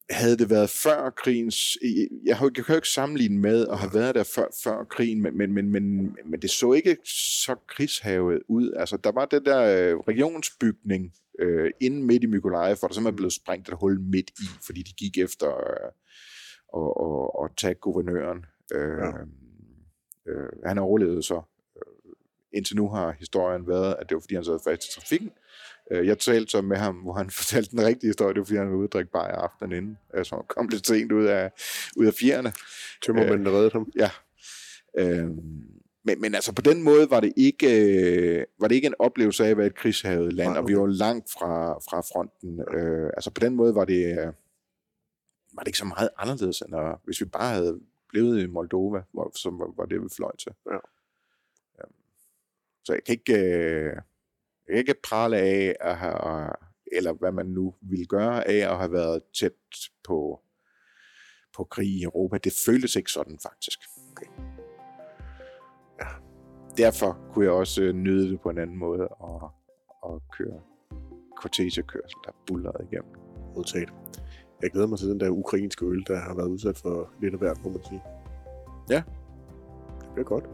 [0.09, 1.77] havde det været før krigens...
[2.25, 5.21] Jeg, har, jeg kan jo ikke sammenligne med at have været der før, før krigen,
[5.21, 8.71] men, men, men, men, men det så ikke så krigshavet ud.
[8.71, 13.15] Altså, der var den der øh, regionsbygning øh, inden midt i Mykolaiv, hvor der simpelthen
[13.15, 15.91] blev sprængt et hul midt i, fordi de gik efter øh,
[16.77, 18.45] at, at, at tage guvernøren.
[18.73, 19.11] Øh, Ja.
[20.31, 21.41] øh, han har overlevet så.
[21.75, 22.11] Øh,
[22.53, 25.31] Indtil nu har historien været, at det var fordi, han sad fast i trafikken.
[25.91, 28.33] Øh, Jeg talte så med ham, hvor han fortalte den rigtige historie.
[28.33, 29.97] Det var fordi, han var ude at drikke bajer aftenen inden.
[30.15, 31.51] Øh, Så han kom lidt sent ud af,
[31.97, 32.53] ud af fjerne.
[33.05, 33.91] Tømmermændene reddede ham.
[33.95, 34.09] Ja.
[34.99, 35.74] Øhm,
[36.05, 37.67] men, men altså på den måde var det ikke
[38.37, 40.75] øh, var det ikke en oplevelse af at være et krigshavet land, Nej, og vi
[40.75, 40.81] okay.
[40.81, 42.61] var langt fra, fra fronten.
[42.73, 44.33] Øh, altså på den måde var det øh,
[45.53, 47.79] var det ikke så meget anderledes, end at, hvis vi bare havde
[48.09, 50.51] blevet i Moldova, hvor, som var, var det, vi fløj til.
[50.65, 50.75] Ja.
[51.83, 51.93] Øhm,
[52.83, 53.95] Så jeg kan ikke, øh,
[54.67, 56.49] jeg kan ikke prale af, at have,
[56.91, 59.51] eller hvad man nu ville gøre af at have været tæt
[60.03, 60.41] på,
[61.55, 62.37] på krig i Europa.
[62.37, 63.79] Det føltes ikke sådan faktisk.
[64.11, 64.54] Okay.
[66.79, 66.83] Ja.
[66.83, 69.51] Derfor kunne jeg også øh, nyde det på en anden måde og,
[70.03, 70.59] og køre
[71.37, 73.11] kortegekørsel, der bullerede igennem.
[73.55, 73.89] Modtaget.
[74.61, 77.39] Jeg glæder mig til den der ukrainske øl, der har været udsat for lidt af
[77.39, 78.01] hvert, må man sige.
[78.89, 79.03] Ja.
[80.01, 80.45] Det bliver godt.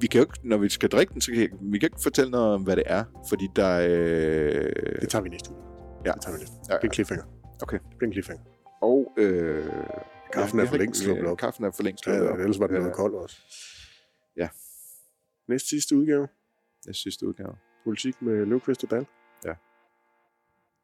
[0.00, 2.02] Vi kan jo ikke, når vi skal drikke den, så kan jeg, vi kan ikke
[2.02, 5.60] fortælle noget om, hvad det er, fordi der øh, Det tager vi næste uge.
[6.06, 6.12] Ja.
[6.12, 6.54] Det tager vi næste.
[6.68, 7.24] Ja, Det bliver en cliffhanger.
[7.62, 7.78] Okay.
[7.78, 8.44] Det bliver en cliffhanger.
[8.82, 9.66] Og øh,
[10.32, 11.38] Kaffen ja, er for længst sluppet op.
[11.38, 12.38] Kaffen er for længst Ja, sluppet ja, op.
[12.38, 12.94] ellers var det noget Ja.
[12.94, 13.36] koldt også.
[15.52, 15.54] Ja.
[15.54, 16.28] Næste sidste udgave.
[16.84, 17.56] Det sidste udgave.
[17.84, 19.06] Politik med Løvqvist og Dal.
[19.44, 19.54] Ja.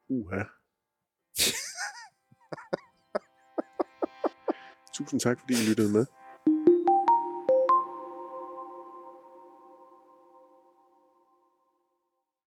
[0.09, 0.43] Uha.
[4.95, 6.07] Tusind tak, fordi I lyttede med.